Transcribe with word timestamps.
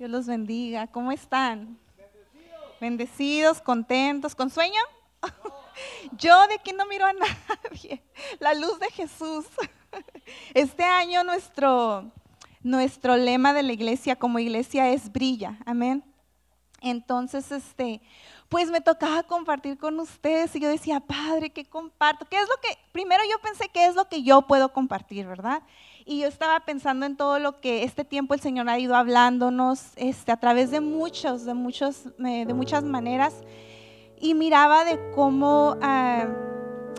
Dios 0.00 0.10
los 0.10 0.26
bendiga. 0.26 0.86
¿Cómo 0.86 1.12
están? 1.12 1.78
Bendecidos, 2.80 3.60
contentos, 3.60 4.34
con 4.34 4.48
sueño. 4.48 4.80
Yo 6.16 6.46
de 6.46 6.54
aquí 6.54 6.72
no 6.72 6.86
miro 6.86 7.04
a 7.04 7.12
nadie. 7.12 8.02
La 8.38 8.54
luz 8.54 8.80
de 8.80 8.90
Jesús. 8.92 9.44
Este 10.54 10.84
año 10.84 11.22
nuestro, 11.22 12.10
nuestro 12.62 13.18
lema 13.18 13.52
de 13.52 13.62
la 13.62 13.72
iglesia 13.72 14.16
como 14.16 14.38
iglesia 14.38 14.88
es 14.88 15.12
brilla. 15.12 15.58
Amén. 15.66 16.02
Entonces, 16.80 17.52
este, 17.52 18.00
pues 18.48 18.70
me 18.70 18.80
tocaba 18.80 19.22
compartir 19.24 19.76
con 19.76 20.00
ustedes 20.00 20.56
y 20.56 20.60
yo 20.60 20.70
decía, 20.70 21.00
Padre, 21.00 21.50
¿qué 21.50 21.66
comparto? 21.66 22.24
¿Qué 22.24 22.36
es 22.36 22.48
lo 22.48 22.56
que, 22.62 22.78
primero 22.92 23.22
yo 23.30 23.38
pensé, 23.42 23.68
¿qué 23.68 23.84
es 23.84 23.94
lo 23.94 24.08
que 24.08 24.22
yo 24.22 24.46
puedo 24.46 24.72
compartir, 24.72 25.26
verdad? 25.26 25.62
Y 26.10 26.22
yo 26.22 26.26
estaba 26.26 26.58
pensando 26.58 27.06
en 27.06 27.16
todo 27.16 27.38
lo 27.38 27.60
que 27.60 27.84
este 27.84 28.04
tiempo 28.04 28.34
el 28.34 28.40
Señor 28.40 28.68
ha 28.68 28.76
ido 28.80 28.96
hablándonos 28.96 29.92
este, 29.94 30.32
a 30.32 30.36
través 30.36 30.72
de 30.72 30.80
muchos, 30.80 31.44
de, 31.44 31.54
muchos, 31.54 32.06
eh, 32.26 32.44
de 32.46 32.52
muchas 32.52 32.82
maneras. 32.82 33.32
Y 34.18 34.34
miraba 34.34 34.84
de 34.84 34.98
cómo 35.14 35.76
ah, 35.80 36.26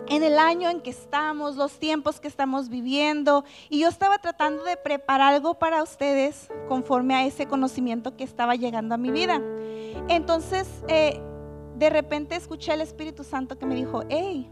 en 0.08 0.22
el 0.22 0.38
año 0.38 0.70
en 0.70 0.80
que 0.80 0.88
estamos, 0.88 1.56
los 1.56 1.78
tiempos 1.78 2.20
que 2.20 2.28
estamos 2.28 2.70
viviendo, 2.70 3.44
y 3.68 3.80
yo 3.80 3.88
estaba 3.88 4.16
tratando 4.16 4.64
de 4.64 4.78
preparar 4.78 5.34
algo 5.34 5.58
para 5.58 5.82
ustedes 5.82 6.48
conforme 6.66 7.14
a 7.14 7.26
ese 7.26 7.44
conocimiento 7.44 8.16
que 8.16 8.24
estaba 8.24 8.54
llegando 8.54 8.94
a 8.94 8.98
mi 8.98 9.10
vida. 9.10 9.42
Entonces, 10.08 10.66
eh, 10.88 11.20
de 11.76 11.90
repente 11.90 12.34
escuché 12.34 12.72
al 12.72 12.80
Espíritu 12.80 13.24
Santo 13.24 13.58
que 13.58 13.66
me 13.66 13.74
dijo, 13.74 14.04
hey, 14.08 14.50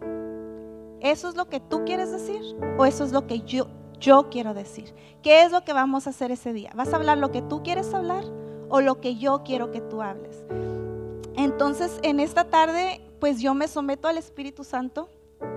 ¿eso 1.01 1.31
es 1.31 1.35
lo 1.35 1.49
que 1.49 1.61
tú 1.61 1.83
quieres 1.87 2.13
decir? 2.13 2.43
¿O 2.77 2.85
eso 2.85 3.05
es 3.05 3.13
lo 3.13 3.27
que 3.27 3.41
yo, 3.41 3.67
yo 4.01 4.29
quiero 4.31 4.55
decir. 4.55 4.93
¿Qué 5.23 5.43
es 5.43 5.53
lo 5.53 5.63
que 5.63 5.73
vamos 5.73 6.07
a 6.07 6.11
hacer 6.11 6.33
ese 6.33 6.53
día? 6.53 6.73
¿Vas 6.75 6.93
a 6.93 6.97
hablar 6.97 7.19
lo 7.19 7.31
que 7.31 7.43
tú 7.43 7.63
quieres 7.63 7.93
hablar 7.95 8.25
o 8.69 8.81
lo 8.81 9.01
que 9.01 9.17
yo 9.17 9.43
quiero 9.45 9.71
que 9.71 9.81
tú 9.81 10.03
hables? 10.03 10.45
Entonces, 11.37 11.99
en 12.03 12.19
esta 12.19 12.45
tarde, 12.45 13.01
pues 13.21 13.41
yo 13.41 13.55
me 13.55 13.69
someto 13.69 14.09
al 14.09 14.19
Espíritu 14.19 14.65
Santo. 14.65 15.09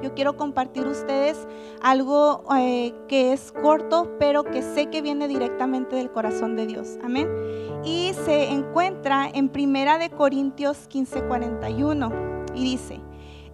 Yo 0.02 0.14
quiero 0.14 0.38
compartir 0.38 0.88
ustedes 0.88 1.48
algo 1.82 2.44
eh, 2.58 2.94
que 3.08 3.34
es 3.34 3.52
corto, 3.52 4.16
pero 4.18 4.44
que 4.44 4.62
sé 4.62 4.88
que 4.88 5.02
viene 5.02 5.28
directamente 5.28 5.96
del 5.96 6.12
corazón 6.12 6.56
de 6.56 6.68
Dios. 6.68 6.98
Amén. 7.04 7.28
Y 7.84 8.14
se 8.26 8.50
encuentra 8.50 9.30
en 9.34 9.50
Primera 9.50 9.98
de 9.98 10.10
Corintios 10.10 10.88
15:41 10.90 12.12
y 12.54 12.64
dice, 12.64 13.02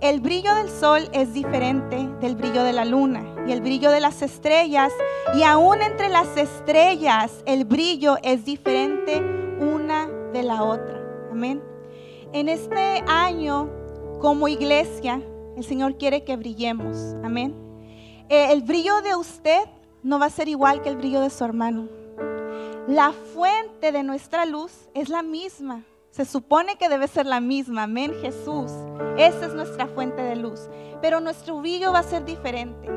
el 0.01 0.21
brillo 0.21 0.55
del 0.55 0.69
sol 0.69 1.09
es 1.11 1.33
diferente 1.33 2.09
del 2.21 2.35
brillo 2.35 2.63
de 2.63 2.73
la 2.73 2.85
luna 2.85 3.35
y 3.45 3.51
el 3.51 3.61
brillo 3.61 3.91
de 3.91 3.99
las 3.99 4.21
estrellas. 4.21 4.93
Y 5.35 5.43
aún 5.43 5.81
entre 5.81 6.09
las 6.09 6.37
estrellas 6.37 7.43
el 7.45 7.65
brillo 7.65 8.15
es 8.23 8.45
diferente 8.45 9.21
una 9.59 10.07
de 10.31 10.43
la 10.43 10.63
otra. 10.63 11.01
Amén. 11.31 11.61
En 12.31 12.47
este 12.47 13.03
año, 13.07 13.69
como 14.21 14.47
iglesia, 14.47 15.21
el 15.57 15.63
Señor 15.63 15.97
quiere 15.97 16.23
que 16.23 16.37
brillemos. 16.37 17.15
Amén. 17.23 17.55
Eh, 18.29 18.51
el 18.51 18.61
brillo 18.61 19.01
de 19.01 19.15
usted 19.15 19.61
no 20.03 20.19
va 20.19 20.27
a 20.27 20.29
ser 20.29 20.47
igual 20.47 20.81
que 20.81 20.89
el 20.89 20.95
brillo 20.95 21.19
de 21.19 21.29
su 21.29 21.43
hermano. 21.43 21.89
La 22.87 23.11
fuente 23.11 23.91
de 23.91 24.03
nuestra 24.03 24.45
luz 24.45 24.89
es 24.93 25.09
la 25.09 25.23
misma. 25.23 25.83
Se 26.11 26.25
supone 26.25 26.75
que 26.77 26.89
debe 26.89 27.07
ser 27.07 27.27
la 27.27 27.39
misma, 27.39 27.83
amén, 27.83 28.13
Jesús. 28.21 28.71
Esa 29.17 29.45
es 29.45 29.53
nuestra 29.53 29.87
fuente 29.87 30.21
de 30.21 30.35
luz. 30.35 30.61
Pero 31.01 31.19
nuestro 31.19 31.59
brillo 31.59 31.93
va 31.93 31.99
a 31.99 32.03
ser 32.03 32.25
diferente. 32.25 32.89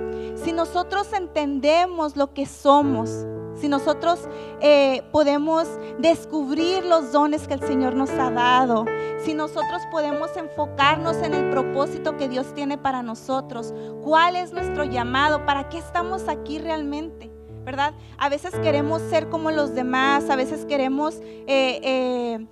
Si 0.43 0.53
nosotros 0.53 1.13
entendemos 1.13 2.17
lo 2.17 2.33
que 2.33 2.47
somos, 2.47 3.11
si 3.55 3.69
nosotros 3.69 4.29
eh, 4.61 5.03
podemos 5.13 5.69
descubrir 5.99 6.85
los 6.87 7.13
dones 7.13 7.47
que 7.47 7.55
el 7.55 7.61
Señor 7.61 7.95
nos 7.95 8.11
ha 8.11 8.31
dado, 8.31 8.87
si 9.25 9.35
nosotros 9.35 9.83
podemos 9.91 10.35
enfocarnos 10.37 11.17
en 11.19 11.35
el 11.35 11.51
propósito 11.51 12.17
que 12.17 12.31
Dios 12.31 12.55
tiene 12.55 12.79
para 12.79 13.03
nosotros, 13.03 13.75
cuál 14.03 14.37
es 14.37 14.53
nuestro 14.53 14.85
llamado, 14.85 15.45
para 15.45 15.69
qué 15.69 15.79
estamos 15.79 16.29
aquí 16.29 16.59
realmente. 16.59 17.31
¿Verdad? 17.65 17.95
A 18.19 18.29
veces 18.29 18.53
queremos 18.57 19.01
ser 19.03 19.29
como 19.29 19.53
los 19.53 19.73
demás, 19.73 20.29
a 20.31 20.35
veces 20.35 20.65
queremos 20.65 21.21
eh, 21.47 21.79
eh, 21.85 22.47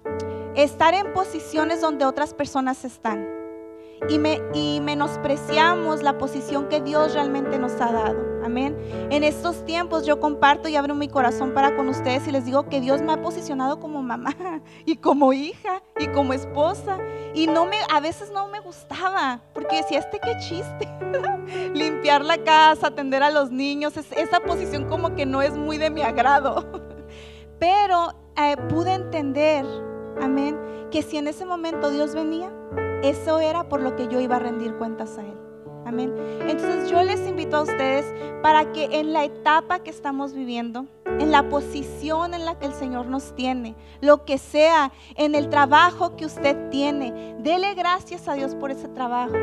estar 0.55 0.94
en 0.94 1.12
posiciones 1.12 1.81
donde 1.81 2.05
otras 2.05 2.34
personas 2.34 2.84
están. 2.84 3.27
Y, 4.09 4.19
me, 4.19 4.41
y 4.55 4.81
menospreciamos 4.81 6.03
la 6.03 6.16
posición 6.16 6.69
que 6.69 6.81
Dios 6.81 7.12
realmente 7.12 7.59
nos 7.59 7.72
ha 7.81 7.93
dado. 7.93 8.31
Amén. 8.43 8.77
En 9.11 9.22
estos 9.22 9.65
tiempos 9.66 10.06
yo 10.06 10.19
comparto 10.19 10.69
y 10.69 10.77
abro 10.77 10.94
mi 10.94 11.09
corazón 11.09 11.53
para 11.53 11.77
con 11.77 11.88
ustedes 11.88 12.27
y 12.27 12.33
les 12.33 12.47
digo 12.47 12.66
que 12.69 12.81
Dios 12.81 13.03
me 13.03 13.12
ha 13.12 13.21
posicionado 13.21 13.78
como 13.78 14.03
mamá 14.03 14.34
y 14.87 14.97
como 14.97 15.34
hija 15.34 15.83
y 15.99 16.09
como 16.09 16.33
esposa. 16.33 16.99
Y 17.34 17.47
no 17.47 17.67
me, 17.67 17.77
a 17.93 18.00
veces 18.00 18.31
no 18.32 18.49
me 18.49 18.61
gustaba, 18.61 19.43
porque 19.53 19.77
decía, 19.77 19.99
este 19.99 20.19
qué 20.19 20.37
chiste. 20.38 20.88
Limpiar 21.75 22.25
la 22.25 22.38
casa, 22.38 22.88
atender 22.88 23.22
a 23.22 23.31
los 23.31 23.50
niños, 23.50 23.97
esa 23.97 24.41
posición 24.41 24.88
como 24.88 25.15
que 25.15 25.27
no 25.27 25.43
es 25.43 25.56
muy 25.56 25.77
de 25.77 25.91
mi 25.91 26.00
agrado. 26.00 26.67
Pero 27.59 28.15
eh, 28.37 28.56
pude 28.69 28.94
entender 28.94 29.67
Amén. 30.21 30.59
Que 30.91 31.03
si 31.03 31.16
en 31.16 31.28
ese 31.28 31.44
momento 31.44 31.91
Dios 31.91 32.15
venía, 32.15 32.50
eso 33.03 33.38
era 33.38 33.69
por 33.69 33.81
lo 33.81 33.97
que 33.97 34.09
yo 34.09 34.21
iba 34.21 34.37
a 34.37 34.41
rendir 34.41 34.75
cuentas 34.75 35.19
a 35.19 35.22
Él. 35.22 35.34
Amén. 35.87 36.15
Entonces 36.47 36.91
yo 36.91 37.03
les 37.03 37.26
invito 37.26 37.56
a 37.56 37.62
ustedes 37.62 38.04
para 38.43 38.72
que 38.72 39.00
en 39.00 39.12
la 39.12 39.25
etapa 39.25 39.81
que 39.81 39.91
estamos 39.91 40.34
viviendo, 40.34 40.87
en 41.04 41.31
la 41.31 41.49
posición 41.49 42.34
en 42.34 42.44
la 42.44 42.59
que 42.59 42.66
el 42.66 42.75
Señor 42.75 43.06
nos 43.06 43.34
tiene, 43.34 43.75
lo 44.00 44.25
que 44.25 44.38
sea, 44.38 44.93
en 45.16 45.34
el 45.34 45.49
trabajo 45.49 46.16
que 46.16 46.26
usted 46.26 46.70
tiene, 46.70 47.37
dele 47.41 47.75
gracias 47.75 48.28
a 48.28 48.34
Dios 48.34 48.54
por 48.54 48.70
ese 48.70 48.88
trabajo. 48.88 49.34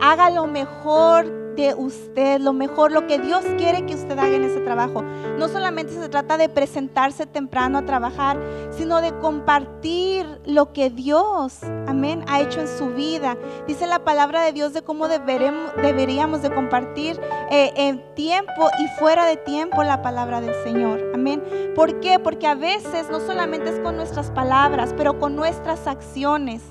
Haga 0.00 0.30
lo 0.30 0.46
mejor 0.46 1.42
de 1.56 1.74
usted, 1.74 2.40
lo 2.40 2.52
mejor, 2.52 2.92
lo 2.92 3.06
que 3.06 3.18
Dios 3.18 3.44
quiere 3.58 3.84
que 3.84 3.94
usted 3.94 4.18
haga 4.18 4.34
en 4.34 4.44
ese 4.44 4.60
trabajo. 4.60 5.02
No 5.38 5.48
solamente 5.48 5.92
se 5.92 6.08
trata 6.08 6.36
de 6.36 6.48
presentarse 6.48 7.26
temprano 7.26 7.78
a 7.78 7.82
trabajar, 7.82 8.38
sino 8.70 9.00
de 9.00 9.12
compartir 9.18 10.26
lo 10.46 10.72
que 10.72 10.90
Dios, 10.90 11.58
amén, 11.86 12.24
ha 12.28 12.40
hecho 12.40 12.60
en 12.60 12.68
su 12.68 12.88
vida. 12.88 13.36
Dice 13.66 13.86
la 13.86 14.04
palabra 14.04 14.42
de 14.42 14.52
Dios 14.52 14.72
de 14.72 14.82
cómo 14.82 15.08
deberemos, 15.08 15.72
deberíamos 15.76 16.42
de 16.42 16.54
compartir 16.54 17.20
eh, 17.50 17.72
en 17.76 18.02
tiempo 18.14 18.68
y 18.78 18.86
fuera 18.98 19.26
de 19.26 19.36
tiempo 19.36 19.82
la 19.82 20.02
palabra 20.02 20.40
del 20.40 20.54
Señor. 20.64 21.00
Amén. 21.14 21.42
¿Por 21.74 22.00
qué? 22.00 22.18
Porque 22.18 22.46
a 22.46 22.54
veces 22.54 23.10
no 23.10 23.20
solamente 23.20 23.70
es 23.70 23.78
con 23.80 23.96
nuestras 23.96 24.30
palabras, 24.30 24.94
pero 24.96 25.18
con 25.18 25.36
nuestras 25.36 25.86
acciones 25.86 26.62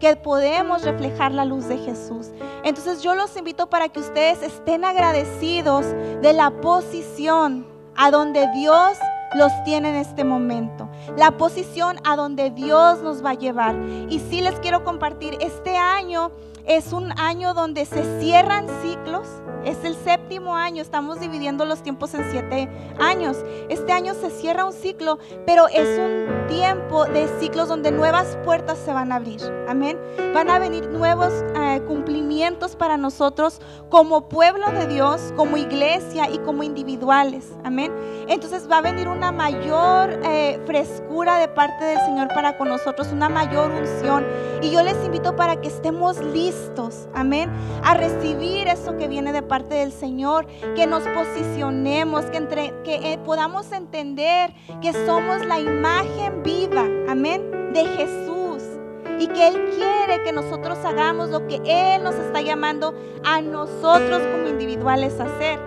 que 0.00 0.16
podemos 0.16 0.82
reflejar 0.82 1.32
la 1.32 1.44
luz 1.44 1.68
de 1.68 1.78
Jesús. 1.78 2.30
Entonces 2.64 3.02
yo 3.02 3.14
los 3.14 3.36
invito 3.36 3.68
para 3.68 3.88
que 3.88 4.00
ustedes 4.00 4.42
estén 4.42 4.84
agradecidos 4.84 5.86
de 6.22 6.32
la 6.32 6.50
posición 6.50 7.66
a 7.94 8.10
donde 8.10 8.48
Dios 8.54 8.98
los 9.34 9.52
tiene 9.64 9.90
en 9.90 9.96
este 9.96 10.24
momento. 10.24 10.88
La 11.16 11.32
posición 11.32 11.98
a 12.04 12.16
donde 12.16 12.50
Dios 12.50 13.00
nos 13.02 13.24
va 13.24 13.30
a 13.30 13.34
llevar. 13.34 13.76
Y 14.08 14.18
sí 14.18 14.40
les 14.40 14.58
quiero 14.60 14.82
compartir, 14.82 15.36
este 15.40 15.76
año 15.76 16.32
es 16.66 16.92
un 16.92 17.12
año 17.18 17.54
donde 17.54 17.84
se 17.84 18.20
cierran 18.20 18.66
ciclos. 18.82 19.28
Es 19.64 19.84
el 19.84 19.94
séptimo 19.94 20.56
año, 20.56 20.82
estamos 20.82 21.20
dividiendo 21.20 21.64
los 21.66 21.82
tiempos 21.82 22.14
en 22.14 22.30
siete 22.30 22.68
años. 22.98 23.36
Este 23.68 23.92
año 23.92 24.14
se 24.14 24.30
cierra 24.30 24.64
un 24.64 24.72
ciclo, 24.72 25.18
pero 25.46 25.68
es 25.68 25.98
un 25.98 26.39
tiempo 26.50 27.06
de 27.06 27.28
ciclos 27.40 27.68
donde 27.68 27.90
nuevas 27.92 28.36
puertas 28.44 28.78
se 28.78 28.92
van 28.92 29.12
a 29.12 29.16
abrir. 29.16 29.40
Amén. 29.68 29.98
Van 30.34 30.50
a 30.50 30.58
venir 30.58 30.88
nuevos 30.88 31.32
eh, 31.56 31.80
cumplimientos 31.86 32.76
para 32.76 32.98
nosotros 32.98 33.60
como 33.88 34.28
pueblo 34.28 34.70
de 34.70 34.86
Dios, 34.86 35.32
como 35.36 35.56
iglesia 35.56 36.28
y 36.28 36.38
como 36.38 36.62
individuales. 36.62 37.46
Amén. 37.64 37.92
Entonces 38.28 38.68
va 38.70 38.78
a 38.78 38.82
venir 38.82 39.08
una 39.08 39.32
mayor 39.32 40.20
eh, 40.24 40.60
frescura 40.66 41.38
de 41.38 41.48
parte 41.48 41.84
del 41.84 41.98
Señor 42.00 42.28
para 42.34 42.58
con 42.58 42.68
nosotros, 42.68 43.08
una 43.12 43.28
mayor 43.28 43.70
unción. 43.70 44.26
Y 44.60 44.70
yo 44.70 44.82
les 44.82 45.02
invito 45.04 45.36
para 45.36 45.60
que 45.60 45.68
estemos 45.68 46.18
listos 46.18 46.60
amén, 47.14 47.50
a 47.84 47.94
recibir 47.94 48.68
eso 48.68 48.96
que 48.96 49.08
viene 49.08 49.32
de 49.32 49.42
parte 49.42 49.74
del 49.74 49.92
Señor, 49.92 50.46
que 50.74 50.86
nos 50.86 51.02
posicionemos, 51.04 52.24
que, 52.26 52.40
eh, 52.84 53.18
podamos 53.24 53.72
entender 53.72 54.52
que 54.80 54.92
somos 55.06 55.44
la 55.46 55.60
imagen 55.60 56.39
viva, 56.42 56.86
amén, 57.08 57.72
de 57.72 57.84
Jesús 57.86 58.62
y 59.18 59.26
que 59.28 59.48
Él 59.48 59.70
quiere 59.76 60.22
que 60.24 60.32
nosotros 60.32 60.78
hagamos 60.84 61.28
lo 61.28 61.46
que 61.46 61.60
Él 61.64 62.02
nos 62.02 62.14
está 62.14 62.40
llamando 62.40 62.94
a 63.24 63.40
nosotros 63.42 64.22
como 64.32 64.48
individuales 64.48 65.20
a 65.20 65.24
hacer. 65.24 65.58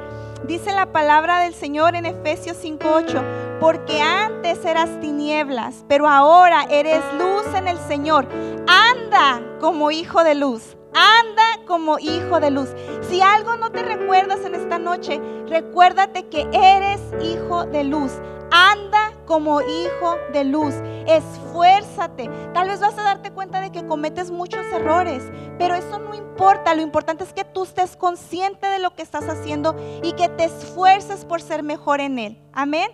Dice 0.45 0.73
la 0.73 0.91
palabra 0.91 1.39
del 1.39 1.53
Señor 1.53 1.95
en 1.95 2.05
Efesios 2.05 2.57
5:8, 2.57 3.23
porque 3.59 4.01
antes 4.01 4.65
eras 4.65 4.99
tinieblas, 4.99 5.85
pero 5.87 6.07
ahora 6.07 6.65
eres 6.69 7.01
luz 7.17 7.45
en 7.55 7.67
el 7.67 7.77
Señor. 7.77 8.27
Anda 8.67 9.41
como 9.61 9.91
hijo 9.91 10.23
de 10.23 10.35
luz. 10.35 10.75
Anda 10.93 11.43
como 11.65 11.97
hijo 11.97 12.39
de 12.39 12.51
luz. 12.51 12.69
Si 13.01 13.21
algo 13.21 13.55
no 13.55 13.71
te 13.71 13.83
recuerdas 13.83 14.43
en 14.45 14.53
esta 14.53 14.79
noche, 14.79 15.21
recuérdate 15.47 16.27
que 16.27 16.47
eres 16.51 16.99
hijo 17.21 17.65
de 17.65 17.83
luz. 17.85 18.11
Anda 18.55 19.11
como 19.25 19.61
hijo 19.61 20.17
de 20.31 20.43
luz. 20.43 20.75
Esfuérzate. 21.07 22.29
Tal 22.53 22.67
vez 22.67 22.79
vas 22.79 22.95
a 22.99 23.01
darte 23.01 23.31
cuenta 23.31 23.59
de 23.61 23.71
que 23.71 23.87
cometes 23.87 24.29
muchos 24.29 24.63
errores, 24.67 25.23
pero 25.57 25.73
eso 25.73 25.97
no 25.97 26.13
importa. 26.13 26.75
Lo 26.75 26.83
importante 26.83 27.23
es 27.23 27.33
que 27.33 27.45
tú 27.45 27.63
estés 27.63 27.95
consciente 27.95 28.67
de 28.67 28.77
lo 28.77 28.93
que 28.93 29.01
estás 29.01 29.27
haciendo 29.27 29.75
y 30.03 30.13
que 30.13 30.29
te 30.29 30.43
esfuerces 30.43 31.25
por 31.25 31.41
ser 31.41 31.63
mejor 31.63 31.99
en 31.99 32.19
él. 32.19 32.39
Amén. 32.53 32.91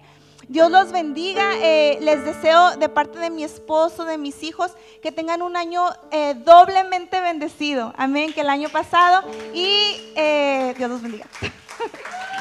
Dios 0.47 0.71
los 0.71 0.93
bendiga. 0.93 1.51
Eh, 1.57 1.97
les 1.99 2.23
deseo 2.23 2.77
de 2.77 2.87
parte 2.87 3.19
de 3.19 3.29
mi 3.29 3.43
esposo, 3.43 4.05
de 4.05 4.17
mis 4.17 4.43
hijos, 4.43 4.71
que 5.03 5.11
tengan 5.11 5.41
un 5.41 5.57
año 5.57 5.83
eh, 6.11 6.35
doblemente 6.35 7.19
bendecido. 7.19 7.93
Amén. 7.97 8.31
Que 8.31 8.41
el 8.41 8.49
año 8.49 8.69
pasado. 8.69 9.29
Y 9.53 10.13
eh, 10.15 10.73
Dios 10.77 10.89
los 10.89 11.01
bendiga. 11.01 11.27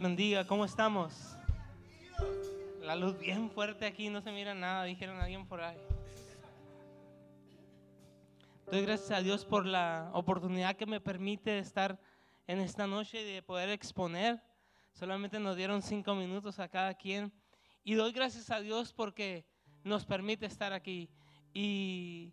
Bendiga. 0.00 0.46
¿Cómo 0.46 0.64
estamos? 0.64 1.36
La 2.82 2.96
luz 2.96 3.18
bien 3.18 3.50
fuerte 3.50 3.86
aquí, 3.86 4.08
no 4.08 4.20
se 4.20 4.32
mira 4.32 4.52
nada, 4.52 4.84
dijeron 4.84 5.20
alguien 5.20 5.46
por 5.46 5.62
ahí. 5.62 5.78
Doy 8.70 8.82
gracias 8.82 9.10
a 9.12 9.22
Dios 9.22 9.44
por 9.44 9.66
la 9.66 10.10
oportunidad 10.12 10.74
que 10.76 10.86
me 10.86 11.00
permite 11.00 11.58
estar 11.58 12.00
en 12.46 12.60
esta 12.60 12.86
noche 12.86 13.22
y 13.22 13.34
de 13.34 13.42
poder 13.42 13.68
exponer. 13.70 14.42
Solamente 14.92 15.38
nos 15.38 15.56
dieron 15.56 15.80
cinco 15.80 16.14
minutos 16.14 16.58
a 16.58 16.68
cada 16.68 16.94
quien. 16.94 17.32
Y 17.84 17.94
doy 17.94 18.12
gracias 18.12 18.50
a 18.50 18.60
Dios 18.60 18.92
porque 18.92 19.46
nos 19.84 20.04
permite 20.04 20.46
estar 20.46 20.72
aquí. 20.72 21.08
Y 21.52 22.32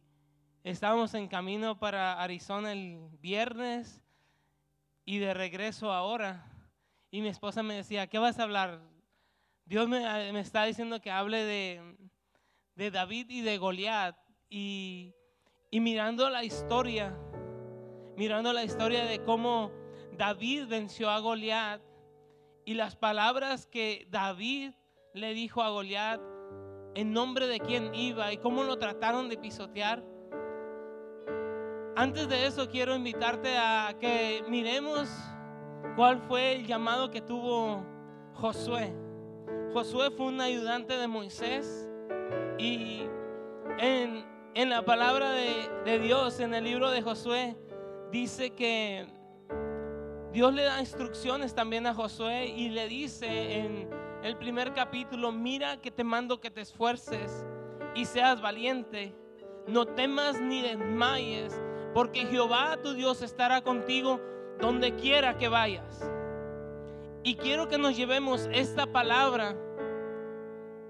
estábamos 0.64 1.14
en 1.14 1.28
camino 1.28 1.78
para 1.78 2.22
Arizona 2.22 2.72
el 2.72 3.08
viernes 3.22 4.02
y 5.06 5.20
de 5.20 5.34
regreso 5.34 5.92
ahora. 5.92 6.51
Y 7.12 7.22
mi 7.22 7.28
esposa 7.28 7.62
me 7.62 7.76
decía, 7.76 8.08
¿qué 8.08 8.18
vas 8.18 8.40
a 8.40 8.44
hablar? 8.44 8.80
Dios 9.66 9.88
me, 9.90 10.00
me 10.32 10.40
está 10.40 10.64
diciendo 10.64 11.02
que 11.02 11.12
hable 11.12 11.44
de, 11.44 11.98
de 12.76 12.90
David 12.90 13.30
y 13.30 13.42
de 13.42 13.58
Goliat. 13.58 14.16
Y, 14.50 15.14
y 15.70 15.80
mirando 15.82 16.30
la 16.30 16.44
historia, 16.44 17.18
mirando 18.16 18.54
la 18.54 18.64
historia 18.64 19.06
de 19.06 19.22
cómo 19.24 19.72
David 20.18 20.68
venció 20.68 21.10
a 21.10 21.20
Goliat 21.20 21.82
y 22.66 22.74
las 22.74 22.96
palabras 22.96 23.66
que 23.66 24.08
David 24.10 24.74
le 25.14 25.34
dijo 25.34 25.62
a 25.62 25.70
Goliat 25.70 26.22
en 26.96 27.14
nombre 27.14 27.48
de 27.48 27.60
quién 27.60 27.94
iba 27.96 28.32
y 28.32 28.38
cómo 28.38 28.64
lo 28.64 28.78
trataron 28.78 29.30
de 29.30 29.38
pisotear. 29.38 30.04
Antes 31.96 32.28
de 32.30 32.46
eso 32.46 32.70
quiero 32.70 32.96
invitarte 32.96 33.58
a 33.58 33.96
que 34.00 34.44
miremos 34.48 35.10
¿Cuál 35.96 36.20
fue 36.20 36.54
el 36.54 36.66
llamado 36.66 37.12
que 37.12 37.20
tuvo 37.22 37.84
Josué? 38.34 38.94
Josué 39.74 40.10
fue 40.12 40.28
un 40.28 40.40
ayudante 40.40 40.98
de 40.98 41.08
Moisés 41.08 41.90
y 42.58 43.02
en, 43.78 44.70
la 44.70 44.86
palabra 44.86 45.32
de, 45.32 45.70
de 45.84 46.00
Dios, 46.00 46.40
en 46.40 46.54
el 46.54 46.64
libro 46.64 46.92
de 46.92 47.02
Josué, 47.02 47.58
dice 48.10 48.52
que 48.52 49.06
Dios 50.32 50.54
le 50.54 50.64
da 50.64 50.80
instrucciones 50.80 51.54
también 51.54 51.86
a 51.86 51.94
Josué 51.94 52.46
y 52.46 52.70
le 52.70 52.88
dice 52.88 53.58
en 53.58 53.90
el 54.24 54.38
primer 54.38 54.74
capítulo, 54.74 55.34
mira 55.34 55.78
que 55.82 55.92
te 55.92 56.06
mando 56.06 56.40
que 56.40 56.50
te 56.50 56.62
esfuerces 56.62 57.46
y 57.96 58.06
seas 58.06 58.42
valiente, 58.42 59.14
no 59.68 59.86
temas 59.86 60.40
ni 60.40 60.62
desmayes, 60.62 61.60
porque 61.94 62.26
Jehová 62.28 62.78
tu 62.82 62.94
Dios 62.94 63.22
estará 63.22 63.62
contigo 63.62 64.22
donde 64.62 64.96
quiera 64.96 65.38
que 65.38 65.50
vayas. 65.50 66.10
Y 67.24 67.36
quiero 67.36 67.68
que 67.68 67.78
nos 67.78 67.96
llevemos 67.96 68.48
esta 68.52 68.86
palabra 68.86 69.56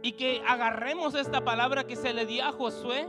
y 0.01 0.13
que 0.13 0.41
agarremos 0.47 1.15
esta 1.15 1.43
palabra 1.43 1.85
que 1.85 1.95
se 1.95 2.13
le 2.13 2.25
dio 2.25 2.43
a 2.45 2.51
Josué 2.51 3.07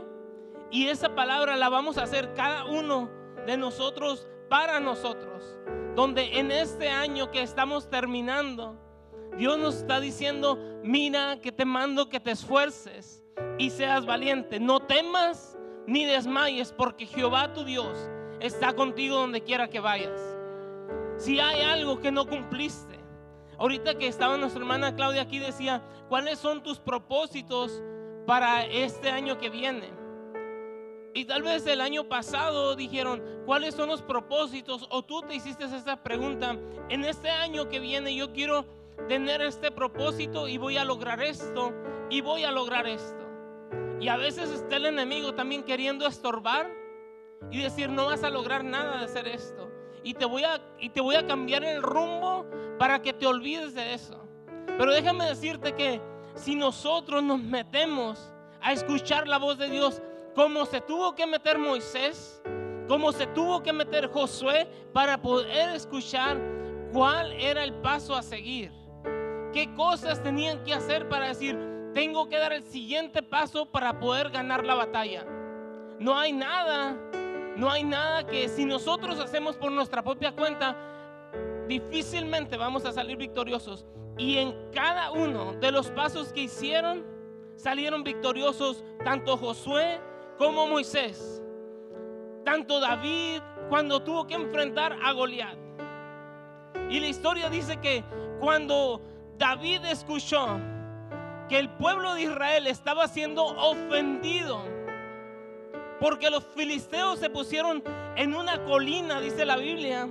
y 0.71 0.87
esa 0.87 1.15
palabra 1.15 1.55
la 1.55 1.69
vamos 1.69 1.97
a 1.97 2.03
hacer 2.03 2.33
cada 2.33 2.65
uno 2.65 3.09
de 3.45 3.57
nosotros 3.57 4.27
para 4.49 4.79
nosotros. 4.79 5.59
Donde 5.95 6.39
en 6.39 6.51
este 6.51 6.89
año 6.89 7.29
que 7.29 7.43
estamos 7.43 7.89
terminando, 7.89 8.75
Dios 9.37 9.57
nos 9.59 9.75
está 9.75 9.99
diciendo, 9.99 10.57
mira 10.83 11.39
que 11.41 11.51
te 11.51 11.65
mando 11.65 12.09
que 12.09 12.19
te 12.19 12.31
esfuerces 12.31 13.23
y 13.57 13.69
seas 13.69 14.05
valiente. 14.05 14.59
No 14.59 14.79
temas 14.79 15.57
ni 15.85 16.05
desmayes 16.05 16.71
porque 16.71 17.05
Jehová 17.05 17.53
tu 17.53 17.63
Dios 17.63 18.09
está 18.39 18.73
contigo 18.73 19.17
donde 19.17 19.41
quiera 19.41 19.69
que 19.69 19.79
vayas 19.79 20.32
si 21.17 21.39
hay 21.39 21.61
algo 21.61 21.99
que 21.99 22.11
no 22.11 22.25
cumpliste. 22.25 22.99
Ahorita 23.57 23.97
que 23.97 24.07
estaba 24.07 24.37
nuestra 24.37 24.61
hermana 24.61 24.95
Claudia 24.95 25.21
aquí 25.21 25.39
decía, 25.39 25.83
¿cuáles 26.09 26.39
son 26.39 26.63
tus 26.63 26.79
propósitos 26.79 27.81
para 28.25 28.65
este 28.65 29.09
año 29.09 29.37
que 29.37 29.49
viene? 29.49 29.91
Y 31.13 31.25
tal 31.25 31.43
vez 31.43 31.65
el 31.67 31.79
año 31.79 32.09
pasado 32.09 32.75
dijeron, 32.75 33.23
¿cuáles 33.45 33.75
son 33.75 33.89
los 33.89 34.01
propósitos? 34.01 34.87
O 34.89 35.03
tú 35.03 35.21
te 35.21 35.35
hiciste 35.35 35.65
esta 35.65 36.01
pregunta, 36.01 36.57
en 36.89 37.05
este 37.05 37.29
año 37.29 37.69
que 37.69 37.79
viene 37.79 38.15
yo 38.15 38.33
quiero 38.33 38.65
tener 39.07 39.41
este 39.41 39.71
propósito 39.71 40.47
y 40.47 40.57
voy 40.57 40.77
a 40.77 40.85
lograr 40.85 41.21
esto 41.21 41.71
y 42.09 42.21
voy 42.21 42.43
a 42.43 42.51
lograr 42.51 42.87
esto. 42.87 43.23
Y 43.99 44.07
a 44.07 44.17
veces 44.17 44.49
está 44.49 44.77
el 44.77 44.87
enemigo 44.87 45.35
también 45.35 45.63
queriendo 45.63 46.07
estorbar 46.07 46.69
y 47.51 47.61
decir, 47.61 47.89
no 47.89 48.07
vas 48.07 48.23
a 48.23 48.31
lograr 48.31 48.63
nada 48.63 48.97
de 48.97 49.05
hacer 49.05 49.27
esto 49.27 49.72
y 50.03 50.13
te 50.13 50.25
voy 50.25 50.43
a, 50.43 50.61
y 50.79 50.89
te 50.89 51.01
voy 51.01 51.15
a 51.15 51.25
cambiar 51.25 51.63
el 51.63 51.81
rumbo 51.81 52.45
para 52.77 53.01
que 53.01 53.13
te 53.13 53.25
olvides 53.25 53.73
de 53.73 53.93
eso. 53.93 54.19
Pero 54.77 54.91
déjame 54.91 55.25
decirte 55.25 55.73
que 55.73 56.01
si 56.35 56.55
nosotros 56.55 57.23
nos 57.23 57.39
metemos 57.39 58.33
a 58.61 58.73
escuchar 58.73 59.27
la 59.27 59.37
voz 59.37 59.57
de 59.57 59.69
Dios, 59.69 60.01
como 60.35 60.65
se 60.65 60.81
tuvo 60.81 61.15
que 61.15 61.27
meter 61.27 61.57
Moisés, 61.57 62.41
como 62.87 63.11
se 63.11 63.27
tuvo 63.27 63.61
que 63.61 63.71
meter 63.71 64.07
Josué 64.07 64.67
para 64.93 65.21
poder 65.21 65.69
escuchar 65.69 66.37
cuál 66.91 67.31
era 67.33 67.63
el 67.63 67.73
paso 67.75 68.15
a 68.15 68.23
seguir, 68.23 68.71
qué 69.53 69.73
cosas 69.75 70.21
tenían 70.21 70.63
que 70.63 70.73
hacer 70.73 71.07
para 71.07 71.27
decir, 71.27 71.57
tengo 71.93 72.27
que 72.27 72.37
dar 72.37 72.53
el 72.53 72.63
siguiente 72.63 73.21
paso 73.21 73.67
para 73.67 73.99
poder 73.99 74.31
ganar 74.31 74.65
la 74.65 74.73
batalla. 74.73 75.25
No 75.99 76.17
hay 76.17 76.33
nada 76.33 76.97
no 77.55 77.69
hay 77.69 77.83
nada 77.83 78.25
que 78.25 78.49
si 78.49 78.65
nosotros 78.65 79.19
hacemos 79.19 79.55
por 79.55 79.71
nuestra 79.71 80.03
propia 80.03 80.31
cuenta, 80.31 80.75
difícilmente 81.67 82.57
vamos 82.57 82.85
a 82.85 82.91
salir 82.91 83.17
victoriosos. 83.17 83.85
Y 84.17 84.37
en 84.37 84.55
cada 84.71 85.11
uno 85.11 85.53
de 85.53 85.71
los 85.71 85.89
pasos 85.91 86.31
que 86.33 86.41
hicieron, 86.41 87.03
salieron 87.55 88.03
victoriosos 88.03 88.83
tanto 89.03 89.37
Josué 89.37 89.99
como 90.37 90.67
Moisés. 90.67 91.41
Tanto 92.43 92.79
David 92.79 93.41
cuando 93.69 94.01
tuvo 94.01 94.27
que 94.27 94.33
enfrentar 94.33 94.97
a 95.03 95.11
Goliat. 95.13 95.57
Y 96.89 96.99
la 96.99 97.07
historia 97.07 97.49
dice 97.49 97.77
que 97.77 98.03
cuando 98.39 99.01
David 99.37 99.85
escuchó 99.85 100.59
que 101.49 101.59
el 101.59 101.69
pueblo 101.69 102.13
de 102.13 102.23
Israel 102.23 102.67
estaba 102.67 103.07
siendo 103.07 103.45
ofendido, 103.45 104.63
porque 106.03 106.29
los 106.29 106.43
filisteos 106.43 107.17
se 107.17 107.29
pusieron 107.29 107.81
en 108.17 108.35
una 108.35 108.65
colina, 108.65 109.21
dice 109.21 109.45
la 109.45 109.55
Biblia, 109.55 110.09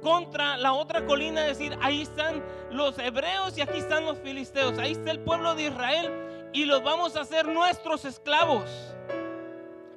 contra 0.00 0.56
la 0.56 0.72
otra 0.72 1.04
colina, 1.04 1.46
es 1.46 1.58
decir, 1.58 1.76
ahí 1.82 2.00
están 2.00 2.42
los 2.70 2.98
hebreos 2.98 3.58
y 3.58 3.60
aquí 3.60 3.76
están 3.76 4.06
los 4.06 4.18
filisteos, 4.20 4.78
ahí 4.78 4.92
está 4.92 5.10
el 5.10 5.20
pueblo 5.20 5.54
de 5.54 5.64
Israel 5.64 6.10
y 6.54 6.64
los 6.64 6.82
vamos 6.82 7.16
a 7.16 7.20
hacer 7.20 7.46
nuestros 7.48 8.06
esclavos. 8.06 8.64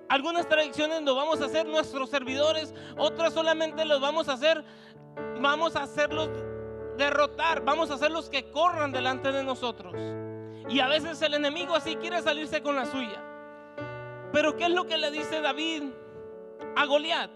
Algunas 0.09 0.45
tradiciones 0.49 1.03
los 1.03 1.15
vamos 1.15 1.39
a 1.39 1.45
hacer 1.45 1.65
nuestros 1.65 2.09
servidores, 2.09 2.73
otras 2.97 3.33
solamente 3.33 3.85
los 3.85 4.01
vamos 4.01 4.27
a 4.27 4.33
hacer, 4.33 4.61
vamos 5.39 5.77
a 5.77 5.83
hacerlos 5.83 6.29
derrotar, 6.97 7.63
vamos 7.63 7.91
a 7.91 7.93
hacerlos 7.93 8.29
que 8.29 8.51
corran 8.51 8.91
delante 8.91 9.31
de 9.31 9.41
nosotros. 9.45 9.95
Y 10.67 10.81
a 10.81 10.89
veces 10.89 11.21
el 11.21 11.33
enemigo 11.33 11.75
así 11.75 11.95
quiere 11.95 12.21
salirse 12.21 12.61
con 12.61 12.75
la 12.75 12.85
suya. 12.85 13.28
Pero 14.31 14.55
¿qué 14.55 14.65
es 14.65 14.71
lo 14.71 14.85
que 14.85 14.97
le 14.97 15.11
dice 15.11 15.41
David 15.41 15.83
a 16.75 16.85
Goliat? 16.85 17.31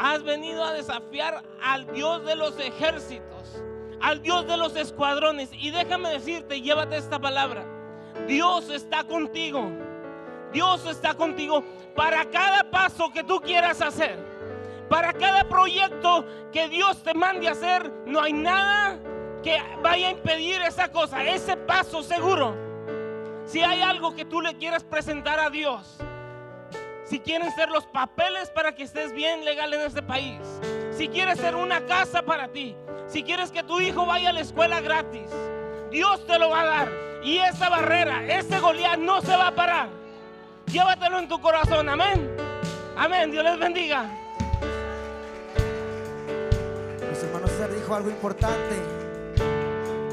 Has 0.00 0.22
venido 0.22 0.64
a 0.64 0.72
desafiar 0.72 1.42
al 1.62 1.86
Dios 1.92 2.24
de 2.24 2.34
los 2.34 2.58
ejércitos, 2.58 3.62
al 4.00 4.22
Dios 4.22 4.46
de 4.46 4.56
los 4.56 4.74
escuadrones. 4.74 5.50
Y 5.52 5.70
déjame 5.70 6.08
decirte, 6.10 6.60
llévate 6.60 6.96
esta 6.96 7.18
palabra. 7.18 7.64
Dios 8.26 8.70
está 8.70 9.04
contigo. 9.04 9.70
Dios 10.52 10.84
está 10.86 11.14
contigo. 11.14 11.62
para 11.94 12.24
cada 12.30 12.70
paso 12.70 13.12
que 13.12 13.22
tú 13.22 13.40
quieras 13.40 13.82
hacer, 13.82 14.16
para 14.88 15.12
cada 15.12 15.48
proyecto 15.48 16.24
que 16.50 16.68
Dios 16.68 17.02
te 17.02 17.12
mande 17.14 17.48
a 17.48 17.52
hacer, 17.52 17.92
no 18.06 18.20
hay 18.20 18.32
nada 18.32 18.98
que 19.42 19.58
vaya 19.82 20.08
a 20.08 20.10
impedir 20.12 20.62
esa 20.62 20.90
cosa, 20.90 21.22
ese 21.24 21.56
paso 21.56 22.02
seguro. 22.02 22.69
Si 23.46 23.62
hay 23.62 23.82
algo 23.82 24.14
que 24.14 24.24
tú 24.24 24.40
le 24.40 24.56
quieras 24.56 24.84
presentar 24.84 25.40
a 25.40 25.50
Dios, 25.50 25.98
si 27.04 27.18
quieren 27.18 27.52
ser 27.52 27.68
los 27.70 27.86
papeles 27.86 28.50
para 28.50 28.74
que 28.74 28.84
estés 28.84 29.12
bien 29.12 29.44
legal 29.44 29.74
en 29.74 29.80
este 29.80 30.02
país, 30.02 30.38
si 30.92 31.08
quieres 31.08 31.38
ser 31.38 31.56
una 31.56 31.84
casa 31.86 32.22
para 32.22 32.48
ti, 32.48 32.76
si 33.08 33.24
quieres 33.24 33.50
que 33.50 33.64
tu 33.64 33.80
hijo 33.80 34.06
vaya 34.06 34.30
a 34.30 34.32
la 34.32 34.40
escuela 34.40 34.80
gratis, 34.80 35.28
Dios 35.90 36.24
te 36.26 36.38
lo 36.38 36.50
va 36.50 36.60
a 36.60 36.66
dar. 36.66 36.92
Y 37.24 37.38
esa 37.38 37.68
barrera, 37.68 38.24
ese 38.26 38.60
Goliat 38.60 38.98
no 38.98 39.20
se 39.20 39.36
va 39.36 39.48
a 39.48 39.54
parar. 39.54 39.88
Llévatelo 40.66 41.18
en 41.18 41.28
tu 41.28 41.40
corazón, 41.40 41.88
amén. 41.88 42.30
Amén, 42.96 43.30
Dios 43.32 43.42
les 43.42 43.58
bendiga. 43.58 44.04
Nuestro 47.00 47.28
hermano 47.28 47.48
César 47.48 47.74
dijo 47.74 47.94
algo 47.94 48.08
importante. 48.08 48.99